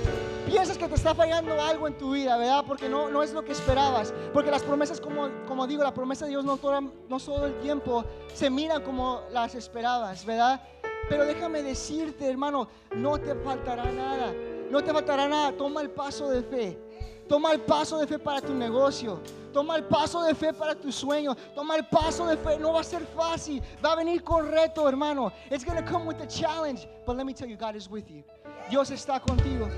piensas 0.45 0.79
que 0.79 0.89
te 0.89 0.95
está 0.95 1.15
fallando 1.15 1.61
algo 1.61 1.87
en 1.87 1.97
tu 1.97 2.13
vida, 2.13 2.37
¿verdad? 2.37 2.65
Porque 2.67 2.89
no, 2.89 3.09
no 3.09 3.23
es 3.23 3.33
lo 3.33 3.45
que 3.45 3.53
esperabas. 3.53 4.13
Porque 4.33 4.51
las 4.51 4.63
promesas, 4.63 5.01
como, 5.01 5.29
como 5.47 5.67
digo, 5.67 5.83
la 5.83 5.95
promesa 5.95 6.25
de 6.25 6.33
Dios 6.33 6.45
no 6.45 6.57
todo, 6.57 6.81
no 6.81 7.19
todo 7.19 7.47
el 7.47 7.59
tiempo 7.61 8.05
se 8.33 8.51
miran 8.51 8.83
como 8.83 9.23
las 9.31 9.55
esperabas, 9.55 10.25
¿verdad? 10.25 10.61
Pero 11.09 11.27
déjame 11.27 11.63
decirte, 11.63 12.29
hermano, 12.29 12.69
no 12.95 13.19
te 13.19 13.35
faltará 13.35 13.91
nada. 13.91 14.33
No 14.71 14.83
te 14.83 14.93
faltará 14.93 15.29
nada. 15.29 15.53
Toma 15.53 15.83
el 15.83 15.91
paso 15.91 16.31
de 16.31 16.43
fe. 16.43 16.79
Toma 17.29 17.53
el 17.53 17.61
paso 17.61 17.99
de 17.99 18.07
fe 18.07 18.19
para 18.19 18.41
tu 18.41 18.55
negocio. 18.55 19.21
Toma 19.53 19.77
el 19.77 19.85
paso 19.85 20.23
de 20.23 20.35
fe 20.35 20.53
para 20.53 20.75
tu 20.75 20.91
sueño. 20.91 21.35
Toma 21.55 21.77
el 21.77 21.87
paso 21.87 22.27
de 22.27 22.37
fe. 22.37 22.59
No 22.59 22.73
va 22.73 22.81
a 22.81 22.85
ser 22.85 23.07
fácil. 23.07 23.63
Va 23.85 23.93
a 23.93 23.97
venir 23.97 24.23
con 24.23 24.51
reto, 24.51 24.89
hermano. 24.89 25.33
It's 25.51 25.65
going 25.65 25.83
to 25.83 25.91
come 25.91 26.07
with 26.07 26.21
a 26.21 26.27
challenge. 26.27 26.87
But 27.07 27.17
let 27.17 27.27
me 27.27 27.35
tell 27.35 27.49
you, 27.49 27.57
God 27.57 27.77
is 27.77 27.89
with 27.89 28.11
you. 28.11 28.25
Dios 28.71 28.91
está 28.91 29.21
contigo. 29.21 29.69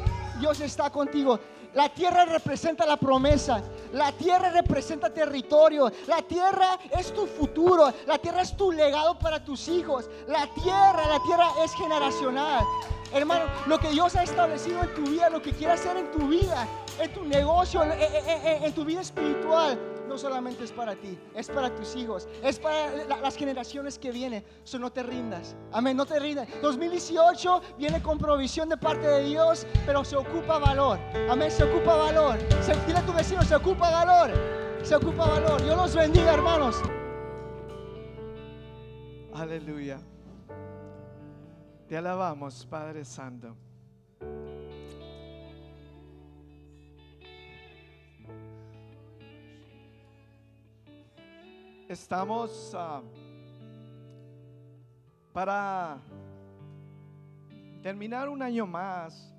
Dios 0.41 0.61
está 0.61 0.91
contigo. 0.91 1.39
La 1.75 1.91
tierra 1.91 2.25
representa 2.25 2.87
la 2.87 2.97
promesa. 2.97 3.63
La 3.93 4.11
tierra 4.13 4.51
representa 4.51 5.13
territorio. 5.13 5.93
La 6.07 6.23
tierra 6.23 6.79
es 6.99 7.13
tu 7.13 7.27
futuro. 7.27 7.93
La 8.07 8.19
tierra 8.19 8.43
es 8.43 8.57
tu 8.57 8.73
legado 8.73 9.19
para 9.19 9.45
tus 9.45 9.69
hijos. 9.69 10.09
La 10.27 10.47
tierra, 10.55 11.07
la 11.07 11.21
tierra 11.23 11.49
es 11.65 11.75
generacional. 11.75 12.65
Hermano, 13.13 13.45
lo 13.67 13.79
que 13.79 13.91
Dios 13.91 14.17
ha 14.17 14.23
establecido 14.23 14.83
en 14.83 14.95
tu 14.95 15.03
vida, 15.03 15.29
lo 15.31 15.41
que 15.41 15.53
quiere 15.53 15.75
hacer 15.75 15.97
en 15.97 16.11
tu 16.11 16.29
vida, 16.29 16.67
en 16.99 17.13
tu 17.13 17.25
negocio, 17.25 17.83
en, 17.85 18.73
tu 18.73 18.85
vida 18.85 19.01
espiritual, 19.01 19.79
no 20.07 20.17
solamente 20.19 20.65
es 20.65 20.73
para 20.73 20.95
ti, 20.97 21.19
es 21.35 21.49
para 21.49 21.75
tus 21.75 21.95
hijos, 21.97 22.29
es 22.43 22.59
para 22.59 22.91
la- 23.07 23.17
las 23.21 23.37
generaciones 23.37 23.99
que 23.99 24.11
vienen. 24.11 24.45
So, 24.65 24.79
no 24.79 24.91
te 24.91 25.03
rindas. 25.03 25.57
Amén, 25.73 25.97
no 25.97 26.07
te 26.07 26.19
rindas. 26.19 26.49
2018 26.63 27.61
viene 27.79 28.03
con 28.03 28.19
provisión 28.19 28.69
de 28.69 28.77
parte 28.77 29.07
de 29.07 29.25
Dios, 29.25 29.67
pero 29.85 30.05
se 30.05 30.17
ocupa 30.17 30.59
valor. 30.59 30.99
Amén, 31.31 31.51
se 31.51 31.65
ocupa 31.65 31.95
valor. 31.97 32.39
Se, 32.63 32.75
dile 32.87 32.99
a 32.99 33.07
tu 33.07 33.13
vecino, 33.13 33.43
se 33.43 33.55
ocupa 33.57 33.91
valor. 33.91 34.31
Se 34.83 34.95
ocupa 34.95 35.27
valor. 35.27 35.63
Dios 35.63 35.77
los 35.77 35.95
bendiga, 35.95 36.33
hermanos. 36.35 36.77
Aleluya. 39.35 39.99
Te 41.89 41.97
alabamos, 41.97 42.67
Padre 42.67 43.05
Santo. 43.05 43.57
Estamos 51.99 52.75
ah, 52.75 53.03
para 55.33 55.99
terminar 57.83 58.29
un 58.29 58.43
año 58.43 58.67
más, 58.67 59.35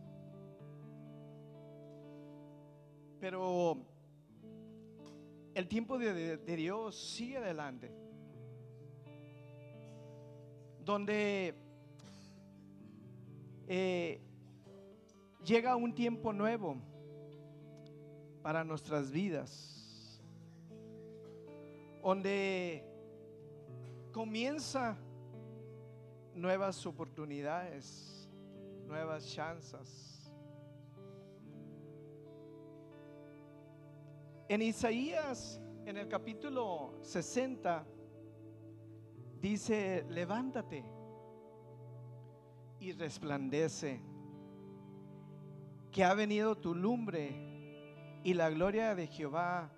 pero 3.19 3.77
el 5.53 5.67
tiempo 5.67 5.99
de, 5.99 6.37
Dios 6.37 6.99
sigue 6.99 7.37
adelante. 7.37 7.91
Donde 10.83 11.53
eh, 13.67 14.19
llega 15.45 15.75
un 15.75 15.93
tiempo 15.93 16.33
nuevo 16.33 16.75
para 18.41 18.63
nuestras 18.63 19.11
vidas, 19.11 19.76
donde 22.07 22.85
comienza 24.13 24.97
nuevas 26.33 26.85
oportunidades, 26.85 28.29
nuevas 28.85 29.29
chances. 29.29 30.31
En 34.47 34.61
Isaías, 34.61 35.59
en 35.85 35.97
el 35.97 36.07
capítulo 36.07 36.97
60, 37.01 37.85
dice, 39.41 40.05
levántate 40.07 40.85
y 42.79 42.93
resplandece, 42.93 43.99
que 45.91 46.05
ha 46.05 46.13
venido 46.13 46.55
tu 46.55 46.73
lumbre 46.73 48.21
y 48.23 48.33
la 48.33 48.49
gloria 48.49 48.95
de 48.95 49.07
Jehová 49.07 49.69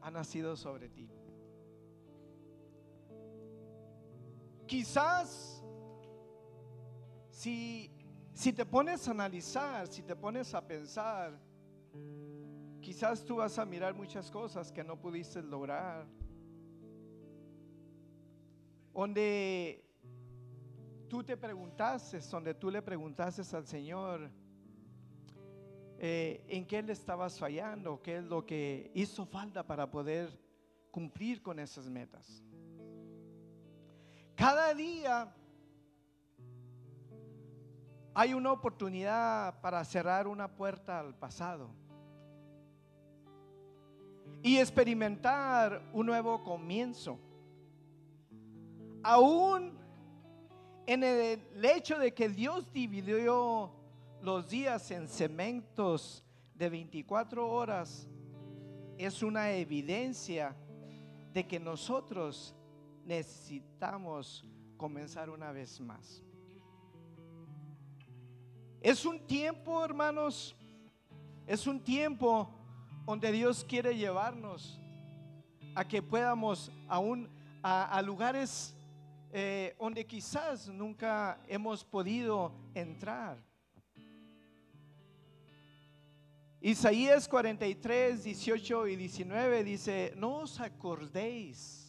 ha 0.00 0.10
nacido 0.10 0.56
sobre 0.56 0.88
ti. 0.88 1.15
Quizás 4.66 5.62
si, 7.30 7.90
si 8.32 8.52
te 8.52 8.64
pones 8.64 9.06
a 9.08 9.10
analizar, 9.10 9.86
si 9.88 10.02
te 10.02 10.16
pones 10.16 10.54
a 10.54 10.66
pensar, 10.66 11.38
quizás 12.80 13.24
tú 13.24 13.36
vas 13.36 13.58
a 13.58 13.64
mirar 13.64 13.94
muchas 13.94 14.30
cosas 14.30 14.72
que 14.72 14.82
no 14.82 14.98
pudiste 14.98 15.42
lograr 15.42 16.06
donde 18.96 19.84
tú 21.06 21.22
te 21.22 21.36
preguntaste, 21.36 22.18
donde 22.30 22.54
tú 22.54 22.70
le 22.70 22.80
preguntaste 22.80 23.42
al 23.54 23.66
Señor 23.66 24.30
eh, 25.98 26.42
en 26.48 26.66
qué 26.66 26.82
le 26.82 26.94
estabas 26.94 27.38
fallando, 27.38 28.00
qué 28.00 28.16
es 28.16 28.24
lo 28.24 28.46
que 28.46 28.90
hizo 28.94 29.26
falta 29.26 29.66
para 29.66 29.90
poder 29.90 30.30
cumplir 30.90 31.42
con 31.42 31.58
esas 31.58 31.90
metas. 31.90 32.42
Cada 34.36 34.74
día 34.74 35.34
hay 38.14 38.34
una 38.34 38.52
oportunidad 38.52 39.60
para 39.62 39.82
cerrar 39.84 40.28
una 40.28 40.46
puerta 40.46 41.00
al 41.00 41.14
pasado 41.14 41.70
y 44.42 44.58
experimentar 44.58 45.82
un 45.92 46.06
nuevo 46.06 46.44
comienzo. 46.44 47.18
Aún 49.02 49.72
en 50.86 51.02
el 51.02 51.64
hecho 51.64 51.98
de 51.98 52.12
que 52.12 52.28
Dios 52.28 52.70
dividió 52.72 53.72
los 54.20 54.48
días 54.50 54.90
en 54.90 55.08
segmentos 55.08 56.22
de 56.54 56.68
24 56.68 57.48
horas, 57.48 58.06
es 58.98 59.22
una 59.22 59.52
evidencia 59.52 60.54
de 61.32 61.46
que 61.46 61.60
nosotros 61.60 62.55
necesitamos 63.06 64.44
comenzar 64.76 65.30
una 65.30 65.52
vez 65.52 65.80
más. 65.80 66.22
Es 68.80 69.04
un 69.06 69.24
tiempo, 69.26 69.84
hermanos, 69.84 70.54
es 71.46 71.66
un 71.66 71.80
tiempo 71.80 72.50
donde 73.06 73.30
Dios 73.30 73.64
quiere 73.64 73.96
llevarnos 73.96 74.80
a 75.74 75.86
que 75.86 76.02
podamos 76.02 76.72
aún 76.88 77.30
a, 77.62 78.00
lugares 78.02 78.76
eh, 79.32 79.76
donde 79.78 80.04
quizás 80.06 80.68
nunca 80.68 81.40
hemos 81.48 81.84
podido 81.84 82.52
entrar. 82.74 83.38
Isaías 86.60 87.28
43, 87.28 88.24
18 88.24 88.88
y 88.88 88.96
19 88.96 89.64
dice, 89.64 90.12
no 90.16 90.38
os 90.38 90.60
acordéis 90.60 91.85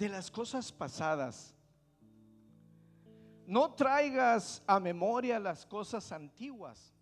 de 0.00 0.08
las 0.08 0.30
cosas 0.30 0.72
pasadas. 0.72 1.54
No 3.46 3.74
traigas 3.74 4.62
a 4.66 4.80
memoria 4.80 5.38
las 5.38 5.66
cosas 5.66 6.10
antiguas. 6.10 6.94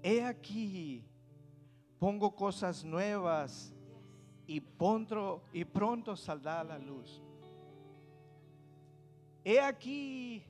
He 0.00 0.22
aquí, 0.22 1.04
pongo 1.98 2.36
cosas 2.36 2.84
nuevas 2.84 3.74
y 4.46 4.60
pronto, 4.60 5.42
y 5.52 5.64
pronto 5.64 6.14
saldrá 6.14 6.62
la 6.62 6.78
luz. 6.78 7.20
He 9.42 9.58
aquí, 9.58 10.44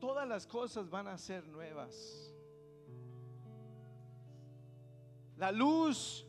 todas 0.00 0.26
las 0.26 0.48
cosas 0.48 0.90
van 0.90 1.06
a 1.06 1.16
ser 1.16 1.46
nuevas. 1.46 2.34
La 5.36 5.52
luz 5.52 6.26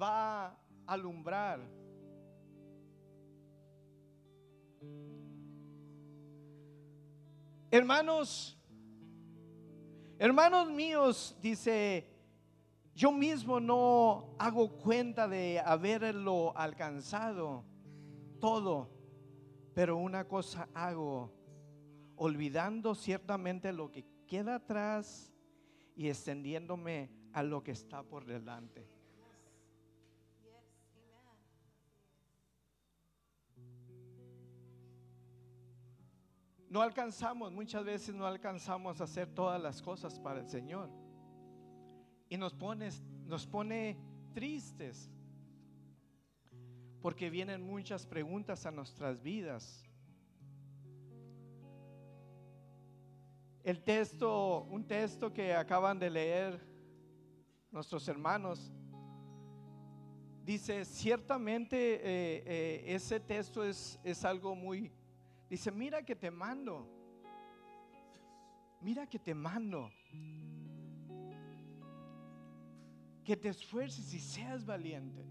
va 0.00 0.46
a 0.46 0.58
alumbrar. 0.86 1.60
Hermanos, 7.70 8.56
hermanos 10.18 10.70
míos, 10.70 11.36
dice, 11.42 12.08
yo 12.94 13.12
mismo 13.12 13.60
no 13.60 14.34
hago 14.38 14.78
cuenta 14.78 15.28
de 15.28 15.60
haberlo 15.60 16.56
alcanzado 16.56 17.64
todo, 18.40 18.88
pero 19.74 19.96
una 19.98 20.26
cosa 20.26 20.68
hago, 20.72 21.32
olvidando 22.16 22.94
ciertamente 22.94 23.72
lo 23.72 23.90
que 23.90 24.06
queda 24.26 24.54
atrás 24.54 25.30
y 25.94 26.08
extendiéndome 26.08 27.10
a 27.32 27.42
lo 27.42 27.62
que 27.62 27.72
está 27.72 28.02
por 28.02 28.24
delante. 28.24 28.95
No 36.76 36.82
alcanzamos, 36.82 37.50
muchas 37.52 37.82
veces 37.86 38.14
no 38.14 38.26
alcanzamos 38.26 39.00
a 39.00 39.04
hacer 39.04 39.30
todas 39.30 39.58
las 39.58 39.80
cosas 39.80 40.20
para 40.20 40.40
el 40.40 40.46
Señor. 40.46 40.90
Y 42.28 42.36
nos 42.36 42.52
pone, 42.52 42.90
nos 43.24 43.46
pone 43.46 43.96
tristes. 44.34 45.10
Porque 47.00 47.30
vienen 47.30 47.62
muchas 47.62 48.04
preguntas 48.04 48.66
a 48.66 48.70
nuestras 48.70 49.22
vidas. 49.22 49.88
El 53.62 53.82
texto, 53.82 54.64
un 54.64 54.86
texto 54.86 55.32
que 55.32 55.54
acaban 55.54 55.98
de 55.98 56.10
leer 56.10 56.60
nuestros 57.70 58.06
hermanos, 58.06 58.70
Dice, 60.44 60.84
ciertamente 60.84 61.94
eh, 61.94 62.44
eh, 62.46 62.84
ese 62.94 63.18
texto 63.18 63.64
es, 63.64 63.98
es 64.04 64.24
algo 64.24 64.54
muy... 64.54 64.92
Dice, 65.48 65.70
mira 65.70 66.02
que 66.02 66.16
te 66.16 66.30
mando. 66.30 66.88
Mira 68.80 69.06
que 69.06 69.18
te 69.18 69.34
mando. 69.34 69.90
Que 73.24 73.36
te 73.36 73.48
esfuerces 73.48 74.12
y 74.14 74.20
seas 74.20 74.64
valiente. 74.64 75.24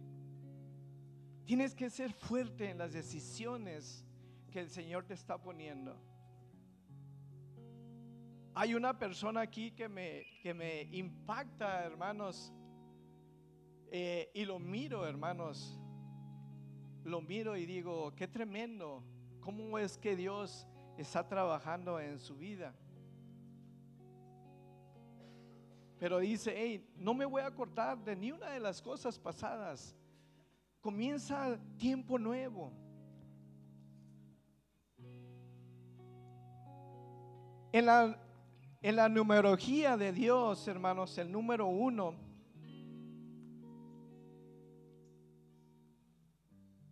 Tienes 1.45 1.75
que 1.75 1.89
ser 1.89 2.11
fuerte 2.11 2.69
en 2.69 2.77
las 2.77 2.93
decisiones 2.93 4.05
que 4.51 4.59
el 4.59 4.69
Señor 4.69 5.05
te 5.05 5.13
está 5.13 5.37
poniendo. 5.37 5.95
Hay 8.55 8.73
una 8.73 8.97
persona 8.97 9.41
aquí 9.41 9.71
que 9.71 9.89
me, 9.89 10.25
que 10.41 10.53
me 10.53 10.83
impacta, 10.83 11.83
hermanos, 11.83 12.53
eh, 13.91 14.31
y 14.33 14.45
lo 14.45 14.59
miro, 14.59 15.05
hermanos, 15.05 15.77
lo 17.03 17.21
miro 17.21 17.57
y 17.57 17.65
digo, 17.65 18.15
qué 18.15 18.27
tremendo, 18.27 19.03
cómo 19.45 19.77
es 19.77 19.95
que 19.95 20.15
Dios 20.15 20.67
está 20.97 21.27
trabajando 21.27 21.99
en 21.99 22.19
su 22.19 22.35
vida. 22.35 22.73
Pero 25.99 26.17
dice, 26.17 26.53
hey, 26.57 26.83
no 26.97 27.13
me 27.13 27.25
voy 27.25 27.43
a 27.43 27.53
cortar 27.53 28.03
de 28.03 28.15
ni 28.15 28.31
una 28.31 28.49
de 28.49 28.59
las 28.59 28.81
cosas 28.81 29.19
pasadas. 29.19 29.95
Comienza 30.81 31.59
tiempo 31.77 32.17
nuevo. 32.17 32.73
En 37.71 37.85
la, 37.85 38.19
en 38.81 38.95
la 38.95 39.07
numerología 39.07 39.95
de 39.95 40.11
Dios, 40.11 40.67
hermanos, 40.67 41.15
el 41.19 41.31
número 41.31 41.67
uno 41.67 42.15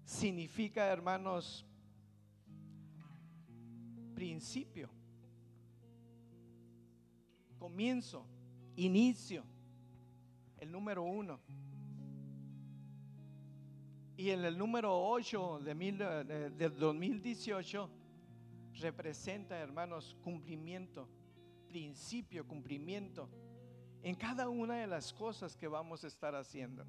significa, 0.05 0.85
hermanos, 0.87 1.65
principio, 4.23 4.89
comienzo, 7.59 8.25
inicio, 8.77 9.43
el 10.59 10.71
número 10.71 11.03
uno. 11.03 11.41
Y 14.15 14.29
en 14.29 14.45
el 14.45 14.57
número 14.57 14.97
8 14.97 15.59
de 15.59 15.75
mil, 15.75 15.97
eh, 15.99 16.51
del 16.55 16.73
2018 16.77 17.89
representa, 18.75 19.59
hermanos, 19.59 20.15
cumplimiento, 20.23 21.09
principio, 21.67 22.47
cumplimiento 22.47 23.29
en 24.03 24.15
cada 24.15 24.47
una 24.47 24.75
de 24.75 24.87
las 24.87 25.11
cosas 25.11 25.57
que 25.57 25.67
vamos 25.67 26.05
a 26.05 26.07
estar 26.07 26.33
haciendo. 26.33 26.85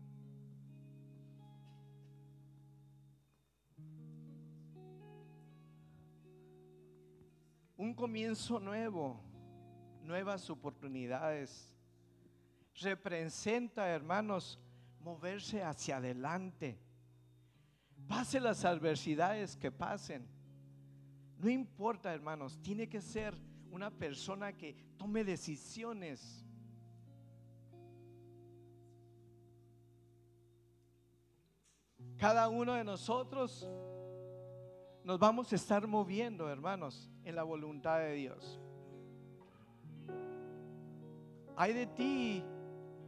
Un 7.84 7.92
comienzo 7.92 8.58
nuevo, 8.58 9.20
nuevas 10.00 10.48
oportunidades. 10.48 11.76
Representa, 12.80 13.86
hermanos, 13.90 14.58
moverse 15.00 15.62
hacia 15.62 15.98
adelante. 15.98 16.80
Pase 18.08 18.40
las 18.40 18.64
adversidades 18.64 19.54
que 19.54 19.70
pasen. 19.70 20.26
No 21.36 21.50
importa, 21.50 22.14
hermanos, 22.14 22.58
tiene 22.62 22.88
que 22.88 23.02
ser 23.02 23.36
una 23.70 23.90
persona 23.90 24.54
que 24.54 24.74
tome 24.96 25.22
decisiones. 25.22 26.42
Cada 32.16 32.48
uno 32.48 32.72
de 32.72 32.84
nosotros 32.84 33.68
nos 35.04 35.18
vamos 35.18 35.52
a 35.52 35.56
estar 35.56 35.86
moviendo, 35.86 36.48
hermanos, 36.48 37.10
en 37.24 37.36
la 37.36 37.42
voluntad 37.42 37.98
de 37.98 38.14
Dios. 38.14 38.58
Hay 41.56 41.74
de 41.74 41.86
ti 41.86 42.42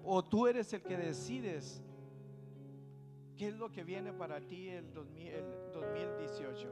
o 0.05 0.22
tú 0.22 0.47
eres 0.47 0.72
el 0.74 0.82
que 0.82 0.97
decides 0.97 1.82
qué 3.36 3.49
es 3.49 3.57
lo 3.57 3.72
que 3.72 3.82
viene 3.82 4.12
para 4.12 4.40
ti 4.40 4.68
el, 4.68 4.92
2018. 4.92 6.68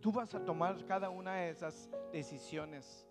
Tú 0.00 0.12
vas 0.12 0.34
a 0.34 0.44
tomar 0.44 0.84
cada 0.86 1.10
una 1.10 1.34
de 1.34 1.50
esas 1.50 1.90
decisiones. 2.12 3.06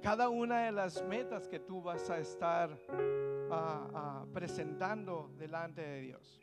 Cada 0.00 0.28
una 0.28 0.62
de 0.62 0.72
las 0.72 1.02
metas 1.04 1.48
que 1.48 1.58
tú 1.58 1.82
vas 1.82 2.08
a 2.08 2.18
estar 2.18 2.76
ah, 3.50 3.88
ah, 3.94 4.26
presentando 4.32 5.32
delante 5.36 5.82
de 5.82 6.00
Dios. 6.00 6.40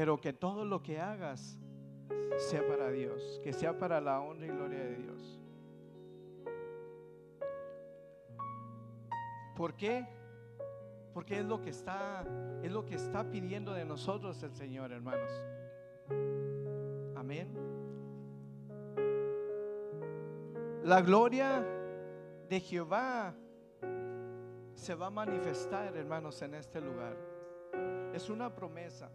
Pero 0.00 0.18
que 0.18 0.32
todo 0.32 0.64
lo 0.64 0.82
que 0.82 0.98
hagas 0.98 1.58
sea 2.38 2.66
para 2.66 2.90
Dios, 2.90 3.38
que 3.44 3.52
sea 3.52 3.76
para 3.76 4.00
la 4.00 4.18
honra 4.22 4.46
y 4.46 4.48
gloria 4.48 4.78
de 4.78 4.96
Dios. 4.96 5.38
¿Por 9.54 9.74
qué? 9.74 10.06
Porque 11.12 11.40
es 11.40 11.44
lo 11.44 11.60
que 11.60 11.68
está 11.68 12.24
es 12.62 12.72
lo 12.72 12.86
que 12.86 12.94
está 12.94 13.30
pidiendo 13.30 13.74
de 13.74 13.84
nosotros 13.84 14.42
el 14.42 14.54
Señor, 14.54 14.90
hermanos. 14.90 15.30
Amén. 17.14 17.54
La 20.82 21.02
gloria 21.02 21.62
de 22.48 22.58
Jehová 22.58 23.34
se 24.72 24.94
va 24.94 25.08
a 25.08 25.10
manifestar, 25.10 25.94
hermanos, 25.94 26.40
en 26.40 26.54
este 26.54 26.80
lugar. 26.80 27.18
Es 28.14 28.30
una 28.30 28.54
promesa. 28.54 29.10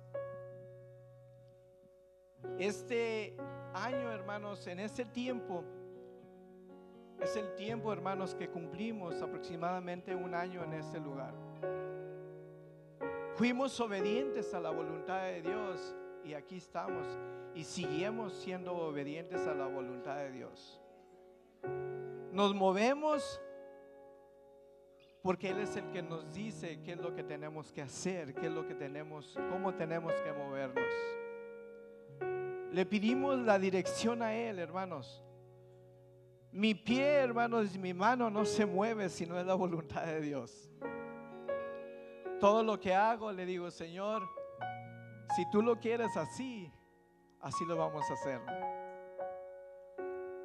Este 2.59 3.35
año, 3.73 4.11
hermanos, 4.11 4.65
en 4.67 4.79
este 4.79 5.05
tiempo, 5.05 5.63
es 7.19 7.35
el 7.35 7.55
tiempo, 7.55 7.91
hermanos, 7.91 8.35
que 8.35 8.49
cumplimos 8.49 9.21
aproximadamente 9.21 10.15
un 10.15 10.33
año 10.33 10.63
en 10.63 10.73
este 10.73 10.99
lugar. 10.99 11.33
Fuimos 13.35 13.79
obedientes 13.79 14.53
a 14.53 14.59
la 14.59 14.71
voluntad 14.71 15.23
de 15.23 15.41
Dios 15.41 15.95
y 16.23 16.33
aquí 16.33 16.57
estamos 16.57 17.05
y 17.53 17.63
seguimos 17.63 18.33
siendo 18.33 18.75
obedientes 18.75 19.45
a 19.47 19.53
la 19.53 19.67
voluntad 19.67 20.17
de 20.17 20.31
Dios. 20.31 20.81
Nos 22.31 22.53
movemos 22.55 23.41
porque 25.21 25.49
Él 25.49 25.59
es 25.59 25.75
el 25.75 25.89
que 25.89 26.01
nos 26.03 26.33
dice 26.33 26.81
qué 26.83 26.93
es 26.93 26.99
lo 26.99 27.15
que 27.15 27.23
tenemos 27.23 27.71
que 27.71 27.81
hacer, 27.81 28.33
qué 28.35 28.47
es 28.47 28.53
lo 28.53 28.67
que 28.67 28.75
tenemos, 28.75 29.35
cómo 29.49 29.73
tenemos 29.73 30.13
que 30.13 30.31
movernos. 30.31 30.85
Le 32.75 32.85
pedimos 32.85 33.39
la 33.39 33.57
dirección 33.57 34.21
a 34.21 34.33
Él, 34.33 34.59
hermanos. 34.59 35.23
Mi 36.51 36.75
pie, 36.75 37.05
hermanos, 37.05 37.77
mi 37.77 37.93
mano 37.93 38.29
no 38.29 38.43
se 38.43 38.65
mueve 38.65 39.07
si 39.07 39.25
no 39.25 39.39
es 39.39 39.45
la 39.45 39.53
voluntad 39.53 40.05
de 40.05 40.19
Dios. 40.19 40.69
Todo 42.37 42.63
lo 42.63 42.77
que 42.77 42.93
hago, 42.93 43.31
le 43.31 43.45
digo, 43.45 43.71
Señor, 43.71 44.27
si 45.37 45.49
tú 45.51 45.61
lo 45.61 45.79
quieres 45.79 46.17
así, 46.17 46.69
así 47.39 47.63
lo 47.63 47.77
vamos 47.77 48.03
a 48.09 48.13
hacer. 48.13 48.41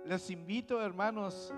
Les 0.04 0.30
invito, 0.30 0.80
hermanos, 0.80 1.52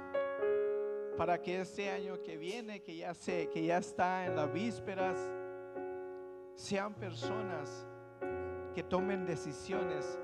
para 1.19 1.37
que 1.43 1.61
este 1.61 1.91
año 1.91 2.23
que 2.23 2.39
viene, 2.39 2.81
que 2.81 2.97
ya 2.97 3.13
sé, 3.13 3.51
que 3.53 3.67
ya 3.67 3.77
está 3.77 4.25
en 4.25 4.37
las 4.37 4.51
vísperas, 4.51 5.19
sean 6.55 6.95
personas 6.95 7.87
que 8.75 8.83
tomen 8.83 9.27
decisiones 9.27 10.19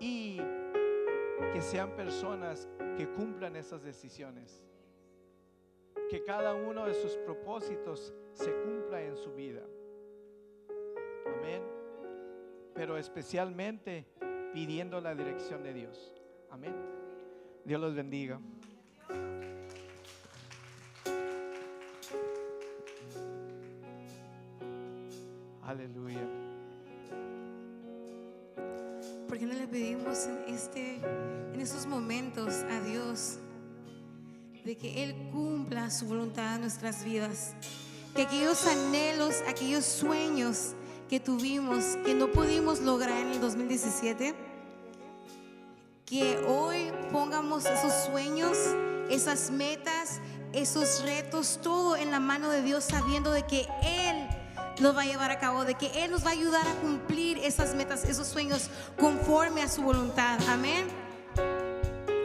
y 0.00 0.40
que 1.52 1.60
sean 1.60 1.90
personas 1.96 2.68
que 2.96 3.08
cumplan 3.08 3.56
esas 3.56 3.82
decisiones. 3.82 4.62
Que 6.08 6.22
cada 6.24 6.54
uno 6.54 6.86
de 6.86 6.94
sus 6.94 7.12
propósitos 7.18 8.14
se 8.32 8.52
cumpla 8.62 9.02
en 9.02 9.16
su 9.16 9.34
vida. 9.34 9.62
Amén. 11.38 11.62
Pero 12.74 12.96
especialmente 12.96 14.06
pidiendo 14.52 15.00
la 15.00 15.14
dirección 15.14 15.62
de 15.62 15.72
Dios. 15.72 16.14
Amén. 16.50 16.74
Dios 17.64 17.80
los 17.80 17.94
bendiga. 17.94 18.40
Aleluya. 25.62 26.35
Pedimos 29.66 30.26
en, 30.26 30.54
este, 30.54 31.00
en 31.52 31.60
estos 31.60 31.86
momentos 31.86 32.54
a 32.70 32.80
Dios 32.80 33.38
de 34.64 34.76
que 34.76 35.04
Él 35.04 35.14
cumpla 35.32 35.90
su 35.90 36.06
voluntad 36.06 36.56
en 36.56 36.62
nuestras 36.62 37.04
vidas? 37.04 37.54
Que 38.14 38.22
aquellos 38.22 38.66
anhelos, 38.66 39.42
aquellos 39.48 39.84
sueños 39.84 40.74
que 41.08 41.20
tuvimos, 41.20 41.96
que 42.04 42.14
no 42.14 42.32
pudimos 42.32 42.80
lograr 42.80 43.18
en 43.18 43.32
el 43.32 43.40
2017, 43.40 44.34
que 46.04 46.38
hoy 46.46 46.92
pongamos 47.12 47.66
esos 47.66 47.92
sueños, 48.06 48.56
esas 49.10 49.50
metas 49.50 50.20
esos 50.56 51.02
retos, 51.02 51.60
todo 51.62 51.96
en 51.96 52.10
la 52.10 52.20
mano 52.20 52.50
de 52.50 52.62
Dios, 52.62 52.84
sabiendo 52.84 53.30
de 53.30 53.42
que 53.42 53.68
Él 53.82 54.26
los 54.80 54.96
va 54.96 55.02
a 55.02 55.04
llevar 55.04 55.30
a 55.30 55.38
cabo, 55.38 55.64
de 55.64 55.74
que 55.74 56.04
Él 56.04 56.10
nos 56.10 56.24
va 56.24 56.30
a 56.30 56.32
ayudar 56.32 56.66
a 56.66 56.74
cumplir 56.76 57.25
esas 57.46 57.74
metas, 57.74 58.04
esos 58.04 58.26
sueños 58.26 58.68
conforme 58.98 59.62
a 59.62 59.68
su 59.68 59.82
voluntad. 59.82 60.38
Amén. 60.48 60.86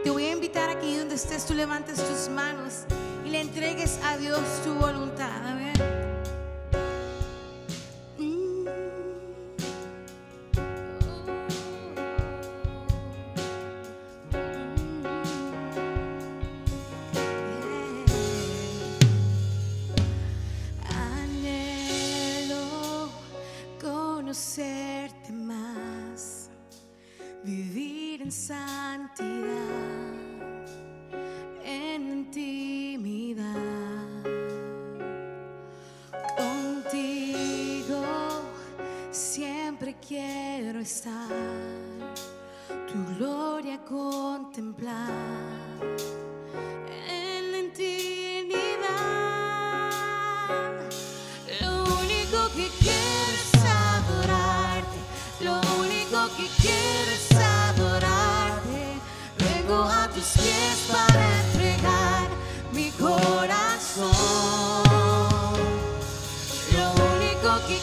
Te 0.02 0.10
voy 0.10 0.24
a 0.24 0.32
invitar 0.32 0.68
a 0.68 0.78
que 0.78 0.98
donde 0.98 1.14
estés 1.14 1.46
tú 1.46 1.54
levantes 1.54 1.96
tus 1.96 2.28
manos 2.28 2.84
y 3.24 3.30
le 3.30 3.40
entregues 3.40 3.98
a 4.04 4.16
Dios 4.16 4.40
tu 4.64 4.74
voluntad. 4.74 5.46
Amén. 5.46 5.91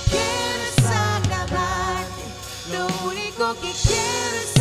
Quiero 0.10 0.64
es 0.68 0.86
agradarte, 0.86 2.24
lo 2.72 2.88
único 3.08 3.54
que 3.62 3.72
quiero 3.72 4.38
es 4.44 4.59